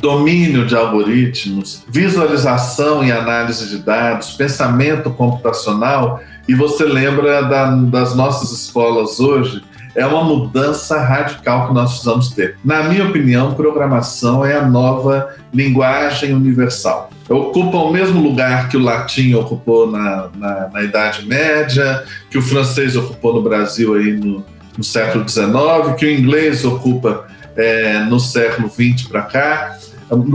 domínio 0.00 0.66
de 0.66 0.76
algoritmos, 0.76 1.82
visualização 1.88 3.04
e 3.04 3.10
análise 3.10 3.68
de 3.68 3.78
dados, 3.78 4.30
pensamento 4.32 5.10
computacional, 5.10 6.20
e 6.48 6.54
você 6.54 6.84
lembra 6.84 7.42
da, 7.42 7.70
das 7.70 8.14
nossas 8.14 8.52
escolas 8.52 9.20
hoje, 9.20 9.62
é 9.94 10.06
uma 10.06 10.22
mudança 10.22 11.00
radical 11.00 11.68
que 11.68 11.74
nós 11.74 11.90
precisamos 11.90 12.30
ter. 12.30 12.56
Na 12.64 12.84
minha 12.84 13.08
opinião, 13.08 13.54
programação 13.54 14.44
é 14.44 14.56
a 14.56 14.66
nova 14.66 15.34
linguagem 15.52 16.32
universal. 16.32 17.10
Ocupa 17.28 17.76
o 17.78 17.92
mesmo 17.92 18.22
lugar 18.22 18.68
que 18.68 18.76
o 18.76 18.80
latim 18.80 19.34
ocupou 19.34 19.90
na, 19.90 20.28
na, 20.36 20.68
na 20.72 20.82
Idade 20.82 21.26
Média, 21.26 22.04
que 22.30 22.38
o 22.38 22.42
francês 22.42 22.96
ocupou 22.96 23.34
no 23.34 23.42
Brasil 23.42 23.94
aí 23.94 24.12
no, 24.12 24.44
no 24.76 24.84
século 24.84 25.28
XIX, 25.28 25.50
que 25.98 26.06
o 26.06 26.10
inglês 26.10 26.64
ocupa 26.64 27.26
é, 27.58 27.98
no 28.04 28.20
século 28.20 28.70
XX 28.70 29.08
para 29.08 29.22
cá. 29.22 29.78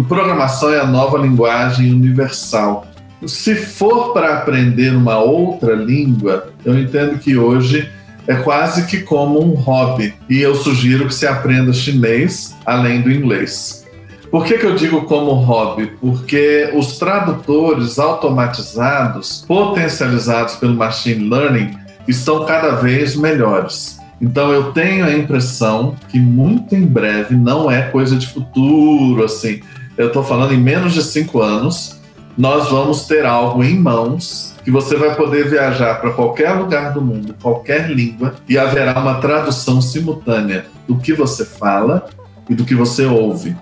Programação 0.07 0.71
é 0.71 0.79
a 0.79 0.85
nova 0.85 1.17
linguagem 1.17 1.91
universal. 1.91 2.85
Se 3.25 3.55
for 3.55 4.13
para 4.13 4.37
aprender 4.37 4.93
uma 4.93 5.17
outra 5.17 5.73
língua, 5.73 6.49
eu 6.65 6.77
entendo 6.77 7.17
que 7.17 7.37
hoje 7.37 7.89
é 8.27 8.35
quase 8.35 8.85
que 8.85 8.99
como 8.99 9.41
um 9.41 9.53
hobby. 9.53 10.13
E 10.29 10.41
eu 10.41 10.53
sugiro 10.55 11.07
que 11.07 11.15
se 11.15 11.25
aprenda 11.25 11.73
chinês 11.73 12.55
além 12.65 13.01
do 13.01 13.11
inglês. 13.11 13.83
Por 14.29 14.45
que, 14.45 14.57
que 14.57 14.65
eu 14.65 14.75
digo 14.75 15.03
como 15.03 15.31
hobby? 15.33 15.91
Porque 16.01 16.71
os 16.73 16.97
tradutores 16.97 17.99
automatizados, 17.99 19.45
potencializados 19.47 20.55
pelo 20.55 20.73
machine 20.73 21.29
learning, 21.29 21.77
estão 22.07 22.45
cada 22.45 22.71
vez 22.71 23.15
melhores. 23.15 23.99
Então 24.23 24.53
eu 24.53 24.71
tenho 24.71 25.03
a 25.03 25.13
impressão 25.13 25.95
que 26.07 26.17
muito 26.17 26.73
em 26.73 26.85
breve 26.85 27.35
não 27.35 27.69
é 27.69 27.81
coisa 27.81 28.15
de 28.15 28.25
futuro, 28.25 29.21
assim. 29.25 29.59
Eu 29.97 30.07
estou 30.07 30.23
falando 30.23 30.53
em 30.53 30.57
menos 30.57 30.93
de 30.93 31.03
cinco 31.03 31.41
anos, 31.41 31.99
nós 32.37 32.69
vamos 32.69 33.05
ter 33.05 33.25
algo 33.25 33.61
em 33.61 33.77
mãos 33.77 34.55
que 34.63 34.71
você 34.71 34.95
vai 34.95 35.13
poder 35.13 35.49
viajar 35.49 35.99
para 35.99 36.11
qualquer 36.11 36.51
lugar 36.53 36.93
do 36.93 37.01
mundo, 37.01 37.35
qualquer 37.41 37.89
língua, 37.89 38.33
e 38.47 38.57
haverá 38.57 38.97
uma 38.97 39.15
tradução 39.15 39.81
simultânea 39.81 40.67
do 40.87 40.95
que 40.95 41.11
você 41.11 41.43
fala 41.43 42.05
e 42.49 42.55
do 42.55 42.63
que 42.63 42.73
você 42.73 43.05
ouve. 43.05 43.53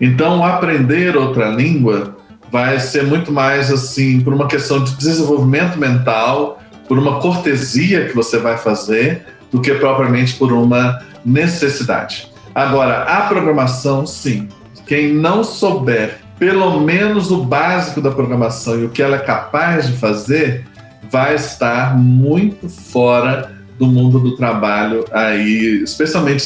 Então, 0.00 0.44
aprender 0.44 1.16
outra 1.16 1.48
língua 1.48 2.16
vai 2.48 2.78
ser 2.78 3.02
muito 3.02 3.32
mais 3.32 3.72
assim 3.72 4.20
por 4.20 4.32
uma 4.32 4.46
questão 4.46 4.84
de 4.84 4.96
desenvolvimento 4.96 5.76
mental, 5.76 6.60
por 6.86 6.96
uma 6.96 7.18
cortesia 7.18 8.06
que 8.06 8.14
você 8.14 8.38
vai 8.38 8.56
fazer, 8.56 9.26
do 9.50 9.60
que 9.60 9.74
propriamente 9.74 10.34
por 10.34 10.52
uma 10.52 11.00
necessidade. 11.24 12.30
Agora, 12.54 13.04
a 13.04 13.22
programação, 13.22 14.06
sim. 14.06 14.48
Quem 14.86 15.12
não 15.12 15.44
souber 15.44 16.18
pelo 16.40 16.80
menos 16.80 17.30
o 17.30 17.44
básico 17.44 18.00
da 18.00 18.10
programação 18.10 18.80
e 18.80 18.84
o 18.86 18.88
que 18.88 19.02
ela 19.02 19.16
é 19.16 19.18
capaz 19.18 19.86
de 19.86 19.98
fazer, 19.98 20.64
vai 21.10 21.34
estar 21.34 21.98
muito 21.98 22.66
fora 22.66 23.52
do 23.78 23.86
mundo 23.86 24.18
do 24.18 24.36
trabalho 24.36 25.04
aí, 25.12 25.82
especialmente 25.82 26.42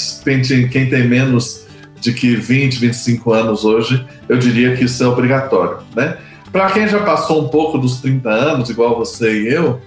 quem 0.71 0.89
tem 0.89 1.07
menos 1.07 1.65
de 2.01 2.13
que 2.13 2.35
20, 2.35 2.79
25 2.79 3.33
anos 3.33 3.65
hoje, 3.65 4.05
eu 4.29 4.37
diria 4.37 4.77
que 4.77 4.85
isso 4.85 5.03
é 5.03 5.07
obrigatório, 5.07 5.79
né? 5.95 6.17
Para 6.55 6.71
quem 6.71 6.87
já 6.87 7.01
passou 7.01 7.45
um 7.45 7.49
pouco 7.49 7.79
dos 7.79 8.01
30 8.01 8.31
anos, 8.31 8.71
igual 8.71 8.97
você 8.97 9.43
e 9.43 9.53
eu, 9.53 9.81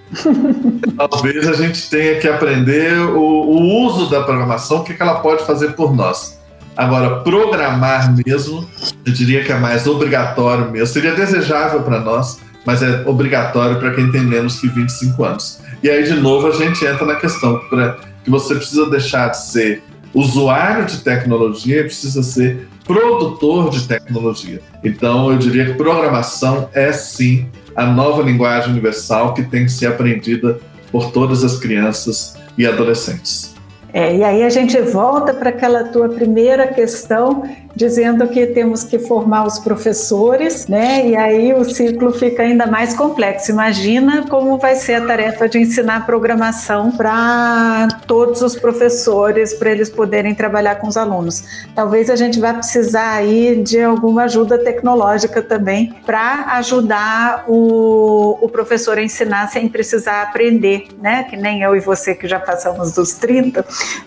talvez 1.10 1.48
a 1.48 1.54
gente 1.54 1.88
tenha 1.88 2.20
que 2.20 2.28
aprender 2.28 2.92
o, 3.00 3.18
o 3.18 3.86
uso 3.86 4.10
da 4.10 4.22
programação, 4.22 4.80
o 4.80 4.84
que, 4.84 4.92
que 4.92 5.00
ela 5.00 5.20
pode 5.20 5.46
fazer 5.46 5.68
por 5.68 5.96
nós. 5.96 6.38
Agora, 6.76 7.20
programar 7.20 8.14
mesmo, 8.14 8.68
eu 9.02 9.10
diria 9.14 9.42
que 9.42 9.50
é 9.50 9.58
mais 9.58 9.86
obrigatório 9.86 10.70
mesmo. 10.70 10.88
Seria 10.88 11.14
desejável 11.14 11.80
para 11.84 12.00
nós, 12.00 12.38
mas 12.66 12.82
é 12.82 13.02
obrigatório 13.06 13.78
para 13.78 13.94
quem 13.94 14.12
tem 14.12 14.20
menos 14.20 14.60
que 14.60 14.68
25 14.68 15.24
anos. 15.24 15.60
E 15.82 15.88
aí, 15.88 16.04
de 16.04 16.20
novo, 16.20 16.48
a 16.48 16.52
gente 16.52 16.84
entra 16.84 17.06
na 17.06 17.14
questão 17.14 17.60
pra, 17.70 17.96
que 18.22 18.28
você 18.28 18.54
precisa 18.54 18.90
deixar 18.90 19.28
de 19.28 19.42
ser 19.42 19.82
usuário 20.12 20.84
de 20.84 20.98
tecnologia 20.98 21.80
e 21.80 21.84
precisa 21.84 22.22
ser 22.22 22.68
produtor 22.88 23.68
de 23.68 23.86
tecnologia. 23.86 24.60
Então, 24.82 25.30
eu 25.30 25.38
diria 25.38 25.66
que 25.66 25.74
programação 25.74 26.70
é 26.72 26.90
sim 26.90 27.46
a 27.76 27.84
nova 27.86 28.22
linguagem 28.22 28.70
universal 28.70 29.34
que 29.34 29.42
tem 29.42 29.66
que 29.66 29.70
ser 29.70 29.86
aprendida 29.86 30.58
por 30.90 31.12
todas 31.12 31.44
as 31.44 31.58
crianças 31.58 32.34
e 32.56 32.66
adolescentes. 32.66 33.54
É, 33.92 34.16
e 34.16 34.24
aí 34.24 34.42
a 34.42 34.50
gente 34.50 34.80
volta 34.80 35.32
para 35.32 35.50
aquela 35.50 35.84
tua 35.84 36.08
primeira 36.08 36.66
questão 36.66 37.42
dizendo 37.78 38.26
que 38.26 38.44
temos 38.44 38.82
que 38.82 38.98
formar 38.98 39.46
os 39.46 39.60
professores, 39.60 40.66
né? 40.66 41.06
E 41.06 41.14
aí 41.14 41.54
o 41.54 41.64
ciclo 41.64 42.12
fica 42.12 42.42
ainda 42.42 42.66
mais 42.66 42.92
complexo. 42.92 43.52
Imagina 43.52 44.26
como 44.28 44.58
vai 44.58 44.74
ser 44.74 44.94
a 44.94 45.06
tarefa 45.06 45.48
de 45.48 45.60
ensinar 45.60 46.04
programação 46.04 46.90
para 46.90 47.86
todos 48.04 48.42
os 48.42 48.56
professores, 48.56 49.54
para 49.54 49.70
eles 49.70 49.88
poderem 49.88 50.34
trabalhar 50.34 50.74
com 50.80 50.88
os 50.88 50.96
alunos. 50.96 51.44
Talvez 51.72 52.10
a 52.10 52.16
gente 52.16 52.40
vá 52.40 52.52
precisar 52.52 53.12
aí 53.12 53.62
de 53.62 53.80
alguma 53.80 54.24
ajuda 54.24 54.58
tecnológica 54.58 55.40
também 55.40 55.94
para 56.04 56.46
ajudar 56.56 57.44
o, 57.46 58.38
o 58.40 58.48
professor 58.48 58.98
a 58.98 59.02
ensinar 59.02 59.46
sem 59.52 59.68
precisar 59.68 60.22
aprender, 60.22 60.88
né? 61.00 61.22
Que 61.30 61.36
nem 61.36 61.62
eu 61.62 61.76
e 61.76 61.80
você 61.80 62.12
que 62.12 62.26
já 62.26 62.40
passamos 62.40 62.90
dos 62.90 63.12
30, 63.12 63.64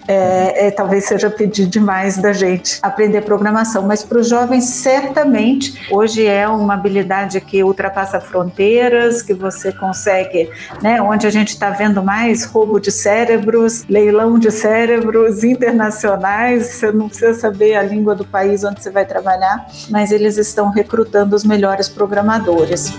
é, 0.09 0.67
é, 0.67 0.71
talvez 0.71 1.05
seja 1.05 1.29
pedir 1.29 1.67
demais 1.67 2.17
da 2.17 2.33
gente 2.33 2.79
aprender 2.81 3.21
programação 3.21 3.60
programação, 3.61 3.83
mas 3.83 4.03
para 4.03 4.19
os 4.19 4.27
jovens, 4.27 4.65
certamente, 4.65 5.87
hoje 5.91 6.25
é 6.25 6.47
uma 6.47 6.73
habilidade 6.73 7.39
que 7.39 7.63
ultrapassa 7.63 8.19
fronteiras, 8.19 9.21
que 9.21 9.33
você 9.33 9.71
consegue, 9.71 10.49
né, 10.81 11.01
onde 11.01 11.27
a 11.27 11.29
gente 11.29 11.49
está 11.49 11.69
vendo 11.69 12.03
mais 12.03 12.43
roubo 12.45 12.79
de 12.79 12.91
cérebros, 12.91 13.85
leilão 13.87 14.39
de 14.39 14.51
cérebros 14.51 15.43
internacionais, 15.43 16.67
você 16.67 16.91
não 16.91 17.07
precisa 17.07 17.33
saber 17.33 17.75
a 17.75 17.83
língua 17.83 18.15
do 18.15 18.25
país 18.25 18.63
onde 18.63 18.81
você 18.81 18.89
vai 18.89 19.05
trabalhar, 19.05 19.67
mas 19.89 20.11
eles 20.11 20.37
estão 20.37 20.69
recrutando 20.69 21.35
os 21.35 21.43
melhores 21.43 21.87
programadores. 21.87 22.93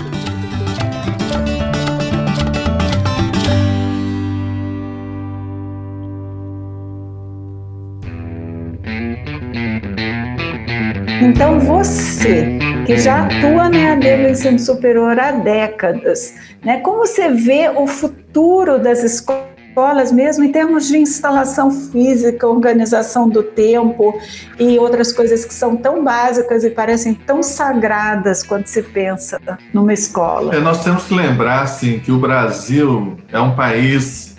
Então, 11.42 11.59
você 11.59 12.57
que 12.87 12.96
já 12.96 13.24
atua 13.24 13.68
na 13.68 13.76
EAD 13.76 14.16
no 14.16 14.28
ensino 14.28 14.59
superior 14.61 15.18
há 15.18 15.33
décadas, 15.33 16.35
né, 16.64 16.78
como 16.78 16.98
você 16.98 17.31
vê 17.31 17.68
o 17.68 17.85
futuro 17.85 18.78
das 18.78 19.02
escolas 19.02 19.50
escolas 19.68 20.12
mesmo 20.12 20.44
em 20.44 20.52
termos 20.52 20.87
de 20.87 20.98
instalação 20.98 21.70
física, 21.70 22.46
organização 22.46 23.26
do 23.26 23.42
tempo 23.42 24.20
e 24.59 24.78
outras 24.78 25.14
coisas 25.14 25.46
que 25.46 25.55
são 25.55 25.78
tão 25.78 26.05
básicas 26.05 26.62
e 26.62 26.68
parecem 26.68 27.14
tão 27.14 27.42
sagradas 27.42 28.42
quando 28.42 28.66
se 28.66 28.83
pensa 28.83 29.40
numa 29.72 29.94
escola. 29.94 30.55
É, 30.55 30.61
nós 30.61 30.85
temos 30.85 31.05
que 31.05 31.14
lembrar 31.14 31.62
assim, 31.62 31.98
que 32.00 32.12
o 32.12 32.18
Brasil 32.18 33.16
é 33.33 33.40
um 33.40 33.57
país 33.57 34.37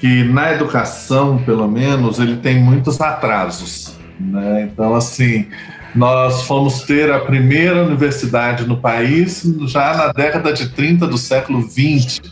que 0.00 0.24
na 0.24 0.52
educação, 0.54 1.36
pelo 1.44 1.68
menos, 1.68 2.18
ele 2.18 2.38
tem 2.38 2.58
muitos 2.58 2.98
atrasos. 2.98 3.94
Né? 4.18 4.70
Então, 4.72 4.94
assim, 4.94 5.48
nós 5.94 6.42
fomos 6.42 6.82
ter 6.82 7.12
a 7.12 7.20
primeira 7.20 7.84
universidade 7.84 8.66
no 8.66 8.78
país 8.78 9.42
já 9.66 9.94
na 9.94 10.12
década 10.12 10.52
de 10.52 10.70
30 10.70 11.06
do 11.06 11.18
século 11.18 11.60
20 11.60 12.22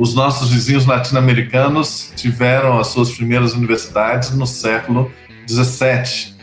os 0.00 0.14
nossos 0.14 0.50
vizinhos 0.50 0.86
latino-americanos 0.86 2.10
tiveram 2.16 2.78
as 2.78 2.86
suas 2.86 3.10
primeiras 3.10 3.52
universidades 3.52 4.30
no 4.30 4.46
século 4.46 5.12
17. 5.46 6.34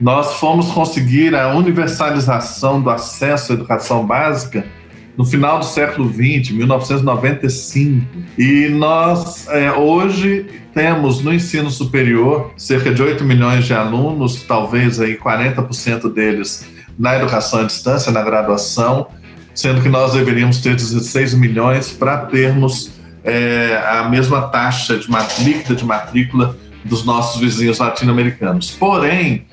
Nós 0.00 0.34
fomos 0.34 0.72
conseguir 0.72 1.32
a 1.36 1.54
universalização 1.54 2.82
do 2.82 2.90
acesso 2.90 3.52
à 3.52 3.54
educação 3.54 4.04
básica 4.04 4.66
no 5.18 5.24
final 5.24 5.58
do 5.58 5.64
século 5.64 6.08
20, 6.08 6.54
1995. 6.54 8.06
E 8.38 8.68
nós 8.68 9.48
é, 9.48 9.72
hoje 9.72 10.46
temos 10.72 11.20
no 11.20 11.34
ensino 11.34 11.72
superior 11.72 12.52
cerca 12.56 12.94
de 12.94 13.02
8 13.02 13.24
milhões 13.24 13.64
de 13.64 13.74
alunos, 13.74 14.44
talvez 14.44 15.00
aí 15.00 15.18
40% 15.18 16.12
deles 16.14 16.64
na 16.96 17.16
educação 17.16 17.60
à 17.60 17.64
distância, 17.64 18.12
na 18.12 18.22
graduação, 18.22 19.08
sendo 19.52 19.82
que 19.82 19.88
nós 19.88 20.12
deveríamos 20.12 20.60
ter 20.60 20.76
16 20.76 21.34
milhões 21.34 21.90
para 21.90 22.18
termos 22.18 22.92
é, 23.24 23.76
a 23.90 24.08
mesma 24.08 24.42
taxa 24.42 24.96
de 24.96 25.08
líquida 25.42 25.74
de 25.74 25.84
matrícula 25.84 26.56
dos 26.84 27.04
nossos 27.04 27.40
vizinhos 27.40 27.78
latino-americanos. 27.78 28.70
Porém, 28.70 29.46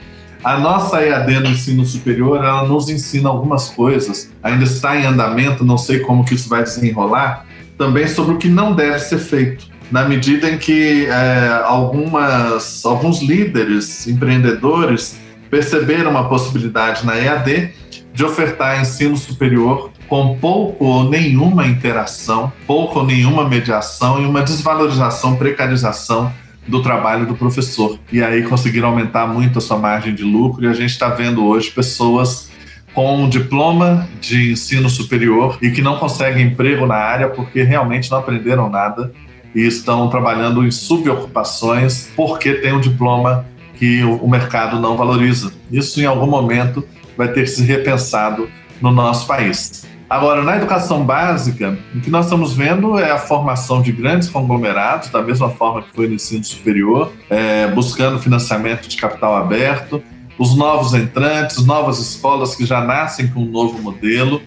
a 0.46 0.60
nossa 0.60 1.04
EAD 1.04 1.40
no 1.40 1.48
ensino 1.48 1.84
superior, 1.84 2.38
ela 2.38 2.68
nos 2.68 2.88
ensina 2.88 3.30
algumas 3.30 3.70
coisas, 3.70 4.32
ainda 4.44 4.64
está 4.64 4.96
em 4.96 5.04
andamento, 5.04 5.66
não 5.66 5.76
sei 5.76 6.02
como 6.02 6.24
que 6.24 6.36
isso 6.36 6.48
vai 6.48 6.62
desenrolar, 6.62 7.48
também 7.80 8.08
sobre 8.08 8.36
o 8.36 8.38
que 8.38 8.48
não 8.48 8.76
deve 8.76 9.00
ser 9.00 9.18
feito. 9.18 9.66
Na 9.92 10.08
medida 10.08 10.48
em 10.48 10.60
que 10.60 11.08
é, 11.08 11.62
algumas, 11.66 12.86
alguns 12.86 13.24
líderes, 13.24 14.08
empreendedores, 14.08 15.18
perceberam 15.50 16.12
uma 16.12 16.30
possibilidade 16.30 17.04
na 17.04 17.18
EAD 17.18 17.72
de 18.14 18.24
ofertar 18.24 18.80
ensino 18.80 19.18
superior 19.18 19.90
com 20.08 20.38
pouco 20.38 20.86
ou 20.86 21.10
nenhuma 21.10 21.66
interação, 21.66 22.54
pouco 22.68 23.00
ou 23.00 23.06
nenhuma 23.06 23.50
mediação 23.50 24.22
e 24.22 24.26
uma 24.28 24.44
desvalorização, 24.44 25.38
precarização 25.38 26.32
do 26.67 26.82
trabalho 26.82 27.25
do 27.25 27.36
professor. 27.36 27.99
E 28.12 28.23
aí 28.23 28.43
conseguiram 28.43 28.89
aumentar 28.89 29.28
muito 29.28 29.60
a 29.60 29.62
sua 29.62 29.78
margem 29.78 30.13
de 30.13 30.23
lucro 30.23 30.63
e 30.63 30.67
a 30.67 30.73
gente 30.73 30.91
está 30.91 31.10
vendo 31.10 31.45
hoje 31.45 31.69
pessoas 31.71 32.49
com 32.93 33.23
um 33.23 33.30
diploma 33.30 34.08
de 34.21 34.54
ensino 34.54 34.89
superior 34.89 35.58
e 35.62 35.69
que 35.69 35.82
não 35.82 35.97
conseguem 35.97 36.47
emprego 36.47 36.86
na 36.86 36.95
área 36.95 37.30
porque 37.30 37.62
realmente 37.62 38.10
não 38.10 38.19
aprenderam 38.19 38.69
nada 38.69 39.12
e 39.54 39.62
estão 39.62 40.10
trabalhando 40.10 40.65
em 40.65 40.71
subocupações 40.71 42.10
porque 42.15 42.54
tem 42.54 42.73
um 42.73 42.80
diploma 42.80 43.45
que 43.75 44.04
o 44.04 44.28
mercado 44.28 44.80
não 44.80 44.95
valoriza. 44.95 45.51
Isso 45.69 45.99
em 46.01 46.06
algum 46.06 46.28
momento 46.28 46.88
vai 47.17 47.28
ter 47.28 47.41
que 47.41 47.47
ser 47.47 47.63
repensado 47.63 48.49
no 48.82 48.91
nosso 48.91 49.28
país. 49.28 49.86
Agora, 50.08 50.44
na 50.44 50.56
educação 50.56 51.04
básica, 51.04 51.78
o 51.96 52.00
que 52.00 52.12
nós 52.12 52.26
estamos 52.26 52.54
vendo 52.54 53.00
é 53.00 53.10
a 53.10 53.18
formação 53.18 53.82
de 53.82 53.91
grandes 53.91 54.30
conglomerados, 54.30 55.10
da 55.10 55.22
mesma 55.22 55.50
forma 55.50 55.82
que 55.82 55.89
foi 55.96 56.08
no 56.08 56.13
ensino 56.13 56.44
superior, 56.44 57.12
é, 57.28 57.68
buscando 57.68 58.20
financiamento 58.20 58.88
de 58.88 58.98
capital 58.98 59.36
aberto, 59.36 60.04
os 60.38 60.56
novos 60.56 60.94
entrantes, 60.94 61.65
novas 61.65 62.00
escolas 62.00 62.56
que 62.56 62.65
já 62.65 62.82
nascem 62.82 63.28
com 63.28 63.41
um 63.41 63.50
novo 63.50 63.82
modelo. 63.82 64.41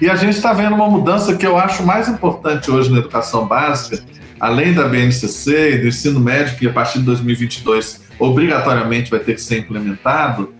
E 0.00 0.10
a 0.10 0.16
gente 0.16 0.34
está 0.34 0.52
vendo 0.52 0.74
uma 0.74 0.88
mudança 0.88 1.36
que 1.36 1.46
eu 1.46 1.56
acho 1.56 1.84
mais 1.84 2.08
importante 2.08 2.68
hoje 2.68 2.90
na 2.90 2.98
educação 2.98 3.46
básica, 3.46 4.02
além 4.40 4.74
da 4.74 4.88
BNCC 4.88 5.74
e 5.74 5.78
do 5.78 5.86
ensino 5.86 6.18
médio, 6.18 6.56
que 6.56 6.66
a 6.66 6.72
partir 6.72 6.98
de 6.98 7.04
2022 7.04 8.00
obrigatoriamente 8.18 9.12
vai 9.12 9.20
ter 9.20 9.34
que 9.34 9.40
ser 9.40 9.58
implementado, 9.58 10.52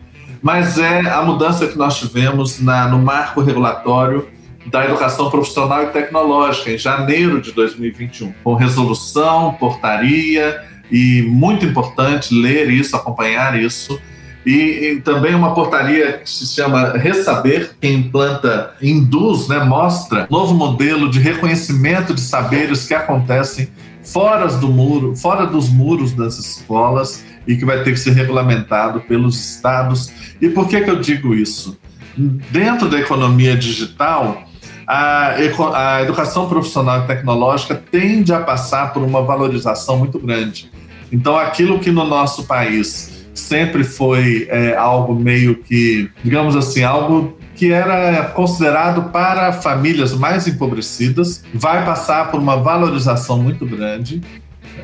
mas 0.43 0.79
é 0.79 1.01
a 1.01 1.23
mudança 1.23 1.67
que 1.67 1.77
nós 1.77 1.99
tivemos 1.99 2.61
na, 2.61 2.89
no 2.89 2.99
marco 2.99 3.41
regulatório 3.41 4.29
da 4.67 4.85
educação 4.85 5.31
profissional 5.31 5.85
e 5.85 5.87
tecnológica 5.87 6.71
em 6.71 6.79
janeiro 6.79 7.41
de 7.41 7.53
2021, 7.53 8.33
com 8.45 8.55
resolução, 8.55 9.55
portaria 9.55 10.61
e 10.91 11.23
muito 11.23 11.65
importante 11.65 12.35
ler 12.35 12.71
isso, 12.71 12.97
acompanhar 12.97 13.59
isso. 13.59 13.99
E, 14.47 14.53
e, 14.53 15.01
também 15.01 15.35
uma 15.35 15.53
portaria 15.53 16.19
que 16.19 16.31
se 16.31 16.47
chama 16.47 16.93
Ressaber, 16.93 17.73
que 17.79 17.89
implanta, 17.89 18.73
induz, 18.81 19.49
né, 19.49 19.59
mostra 19.59 20.27
novo 20.31 20.55
modelo 20.55 21.11
de 21.11 21.19
reconhecimento 21.19 22.15
de 22.15 22.21
saberes 22.21 22.87
que 22.87 22.95
acontecem 22.95 23.69
fora 24.03 24.47
do 24.47 24.69
muro, 24.69 25.15
fora 25.15 25.47
dos 25.47 25.69
muros 25.69 26.13
das 26.13 26.39
escolas 26.39 27.25
e 27.49 27.57
que 27.57 27.65
vai 27.65 27.83
ter 27.83 27.93
que 27.93 27.99
ser 27.99 28.13
regulamentado 28.13 29.01
pelos 29.01 29.41
estados. 29.55 30.13
E 30.39 30.51
por 30.51 30.69
que, 30.69 30.83
que 30.83 30.91
eu 30.91 31.01
digo 31.01 31.35
isso? 31.35 31.79
Dentro 32.15 32.91
da 32.91 33.01
economia 33.01 33.57
digital, 33.57 34.45
a, 34.87 35.35
a 35.75 36.03
educação 36.03 36.47
profissional 36.47 37.01
e 37.05 37.07
tecnológica 37.07 37.75
tende 37.75 38.35
a 38.35 38.41
passar 38.41 38.93
por 38.93 39.03
uma 39.03 39.23
valorização 39.23 39.97
muito 39.97 40.19
grande. 40.19 40.71
Então, 41.11 41.39
aquilo 41.39 41.79
que 41.79 41.91
no 41.91 42.05
nosso 42.05 42.45
país 42.45 43.27
sempre 43.33 43.83
foi 43.83 44.47
é, 44.51 44.77
algo 44.77 45.15
meio 45.15 45.57
que, 45.57 46.11
digamos 46.23 46.55
assim, 46.55 46.83
algo 46.83 47.39
que 47.55 47.73
era 47.73 48.25
considerado 48.35 49.11
para 49.11 49.53
famílias 49.53 50.13
mais 50.13 50.47
empobrecidas, 50.47 51.43
vai 51.55 51.85
passar 51.85 52.31
por 52.31 52.39
uma 52.41 52.57
valorização 52.57 53.39
muito 53.39 53.65
grande 53.65 54.21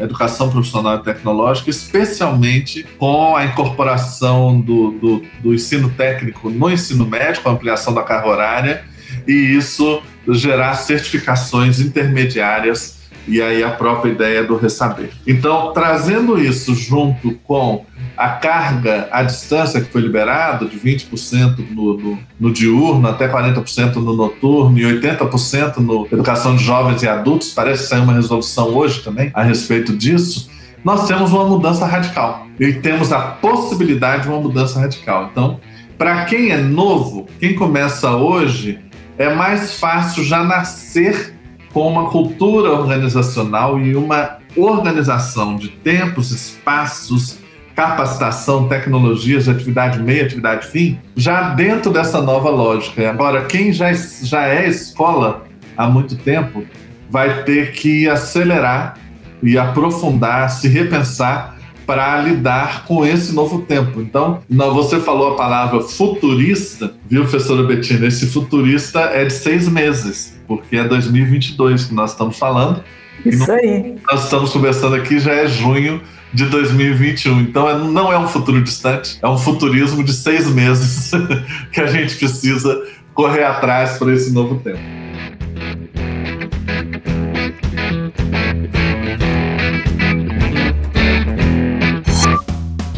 educação 0.00 0.50
profissional 0.50 0.96
e 0.96 1.02
tecnológica, 1.02 1.70
especialmente 1.70 2.84
com 2.98 3.36
a 3.36 3.44
incorporação 3.44 4.60
do, 4.60 4.92
do, 4.92 5.22
do 5.40 5.54
ensino 5.54 5.90
técnico 5.90 6.50
no 6.50 6.70
ensino 6.70 7.06
médio, 7.06 7.42
a 7.44 7.50
ampliação 7.50 7.94
da 7.94 8.02
carga 8.02 8.28
horária, 8.28 8.84
e 9.26 9.32
isso 9.32 10.02
gerar 10.28 10.74
certificações 10.74 11.80
intermediárias 11.80 13.04
e 13.26 13.40
aí 13.40 13.62
a 13.62 13.70
própria 13.70 14.10
ideia 14.10 14.44
do 14.44 14.56
ressaber. 14.56 15.10
Então, 15.26 15.72
trazendo 15.72 16.38
isso 16.38 16.74
junto 16.74 17.32
com 17.44 17.84
a 18.16 18.28
carga 18.28 19.08
à 19.10 19.22
distância 19.22 19.80
que 19.80 19.90
foi 19.90 20.00
liberado, 20.00 20.68
de 20.68 20.78
20% 20.78 21.58
no, 21.70 21.96
no, 21.96 22.18
no, 22.38 22.52
diurno, 22.52 23.08
até 23.08 23.28
40% 23.28 23.96
no 23.96 24.14
noturno 24.14 24.78
e 24.78 24.82
80% 24.82 25.78
no 25.78 26.06
educação 26.12 26.54
de 26.54 26.62
jovens 26.62 27.02
e 27.02 27.08
adultos, 27.08 27.52
parece 27.52 27.88
sair 27.88 28.00
uma 28.00 28.14
resolução 28.14 28.68
hoje 28.68 29.02
também 29.02 29.30
a 29.34 29.42
respeito 29.42 29.96
disso, 29.96 30.48
nós 30.84 31.06
temos 31.06 31.32
uma 31.32 31.46
mudança 31.46 31.86
radical. 31.86 32.46
E 32.60 32.74
temos 32.74 33.12
a 33.12 33.20
possibilidade 33.20 34.24
de 34.24 34.28
uma 34.28 34.40
mudança 34.40 34.78
radical. 34.78 35.28
Então, 35.32 35.58
para 35.98 36.24
quem 36.26 36.50
é 36.50 36.58
novo, 36.58 37.26
quem 37.40 37.54
começa 37.54 38.10
hoje, 38.10 38.78
é 39.18 39.34
mais 39.34 39.78
fácil 39.78 40.22
já 40.22 40.44
nascer 40.44 41.34
com 41.72 41.88
uma 41.88 42.10
cultura 42.10 42.70
organizacional 42.70 43.80
e 43.80 43.96
uma 43.96 44.38
organização 44.56 45.56
de 45.56 45.68
tempos, 45.68 46.30
espaços, 46.30 47.38
capacitação, 47.74 48.68
tecnologias 48.68 49.44
de 49.44 49.50
atividade 49.50 50.00
meia, 50.00 50.24
atividade 50.24 50.66
fim, 50.68 50.98
já 51.16 51.50
dentro 51.50 51.90
dessa 51.90 52.22
nova 52.22 52.48
lógica. 52.50 53.10
Agora, 53.10 53.44
quem 53.44 53.72
já, 53.72 53.92
já 53.92 54.46
é 54.46 54.68
escola 54.68 55.44
há 55.76 55.88
muito 55.88 56.16
tempo 56.16 56.64
vai 57.10 57.42
ter 57.42 57.72
que 57.72 58.08
acelerar 58.08 58.96
e 59.42 59.58
aprofundar, 59.58 60.48
se 60.50 60.68
repensar 60.68 61.54
para 61.86 62.16
lidar 62.22 62.84
com 62.86 63.04
esse 63.04 63.34
novo 63.34 63.62
tempo. 63.62 64.00
Então, 64.00 64.40
você 64.48 64.98
falou 64.98 65.32
a 65.32 65.36
palavra 65.36 65.80
futurista, 65.80 66.94
viu, 67.08 67.22
professora 67.22 67.62
Betina? 67.62 68.06
Esse 68.06 68.26
futurista 68.26 69.00
é 69.00 69.26
de 69.26 69.32
seis 69.32 69.68
meses, 69.68 70.40
porque 70.46 70.76
é 70.76 70.84
2022 70.84 71.84
que 71.84 71.94
nós 71.94 72.12
estamos 72.12 72.38
falando. 72.38 72.82
Isso 73.24 73.50
aí. 73.52 73.96
Nós 74.10 74.24
estamos 74.24 74.50
conversando 74.50 74.96
aqui, 74.96 75.18
já 75.18 75.32
é 75.32 75.46
junho 75.46 76.00
de 76.34 76.46
2021. 76.46 77.40
Então 77.40 77.68
é, 77.68 77.78
não 77.78 78.12
é 78.12 78.18
um 78.18 78.26
futuro 78.26 78.62
distante, 78.62 79.18
é 79.22 79.28
um 79.28 79.38
futurismo 79.38 80.02
de 80.02 80.12
seis 80.12 80.48
meses 80.48 81.10
que 81.72 81.80
a 81.80 81.86
gente 81.86 82.16
precisa 82.16 82.82
correr 83.14 83.44
atrás 83.44 83.96
para 83.96 84.12
esse 84.12 84.32
novo 84.32 84.56
tempo. 84.56 85.03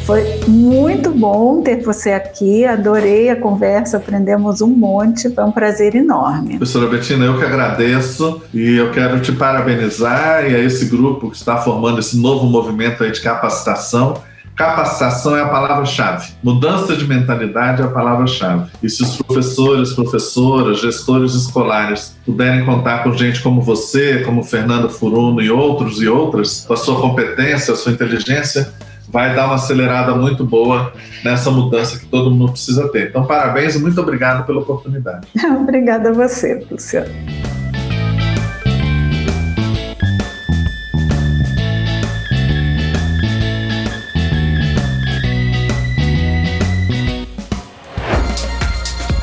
Foi 0.06 0.38
muito 0.46 1.10
bom 1.10 1.62
ter 1.62 1.82
você 1.82 2.12
aqui, 2.12 2.64
adorei 2.64 3.28
a 3.28 3.34
conversa, 3.34 3.96
aprendemos 3.96 4.60
um 4.60 4.68
monte, 4.68 5.28
foi 5.28 5.42
um 5.42 5.50
prazer 5.50 5.96
enorme. 5.96 6.58
Professora 6.58 6.86
Betina, 6.86 7.24
eu 7.24 7.36
que 7.36 7.44
agradeço 7.44 8.40
e 8.54 8.76
eu 8.76 8.92
quero 8.92 9.20
te 9.20 9.32
parabenizar 9.32 10.48
e 10.48 10.54
a 10.54 10.60
esse 10.60 10.86
grupo 10.86 11.28
que 11.28 11.36
está 11.36 11.56
formando 11.56 11.98
esse 11.98 12.16
novo 12.16 12.46
movimento 12.46 13.04
de 13.10 13.20
capacitação. 13.20 14.22
Capacitação 14.54 15.36
é 15.36 15.42
a 15.42 15.48
palavra-chave. 15.48 16.34
Mudança 16.40 16.94
de 16.94 17.04
mentalidade 17.04 17.82
é 17.82 17.84
a 17.84 17.88
palavra-chave. 17.88 18.70
E 18.80 18.88
se 18.88 19.02
os 19.02 19.16
professores, 19.16 19.92
professoras, 19.92 20.80
gestores 20.80 21.34
escolares 21.34 22.16
puderem 22.24 22.64
contar 22.64 23.02
com 23.02 23.12
gente 23.12 23.42
como 23.42 23.60
você, 23.60 24.20
como 24.20 24.44
Fernando 24.44 24.88
Furuno 24.88 25.42
e 25.42 25.50
outros 25.50 26.00
e 26.00 26.06
outras, 26.06 26.64
com 26.64 26.74
a 26.74 26.76
sua 26.76 27.00
competência, 27.00 27.74
a 27.74 27.76
sua 27.76 27.90
inteligência, 27.90 28.72
vai 29.08 29.34
dar 29.34 29.46
uma 29.46 29.54
acelerada 29.54 30.14
muito 30.14 30.44
boa 30.44 30.92
nessa 31.24 31.50
mudança 31.50 31.98
que 31.98 32.06
todo 32.06 32.30
mundo 32.30 32.52
precisa 32.52 32.88
ter. 32.88 33.08
Então, 33.08 33.24
parabéns 33.24 33.74
e 33.74 33.78
muito 33.78 34.00
obrigado 34.00 34.46
pela 34.46 34.60
oportunidade. 34.60 35.26
Obrigada 35.60 36.10
a 36.10 36.12
você, 36.12 36.66
Luciano. 36.70 37.12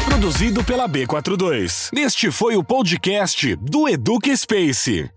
Produzido 0.06 0.63
pela 0.63 0.88
B42. 0.88 1.89
Este 1.98 2.32
foi 2.32 2.56
o 2.56 2.63
podcast 2.63 3.56
do 3.58 3.88
Educa 3.88 4.36
Space. 4.36 5.10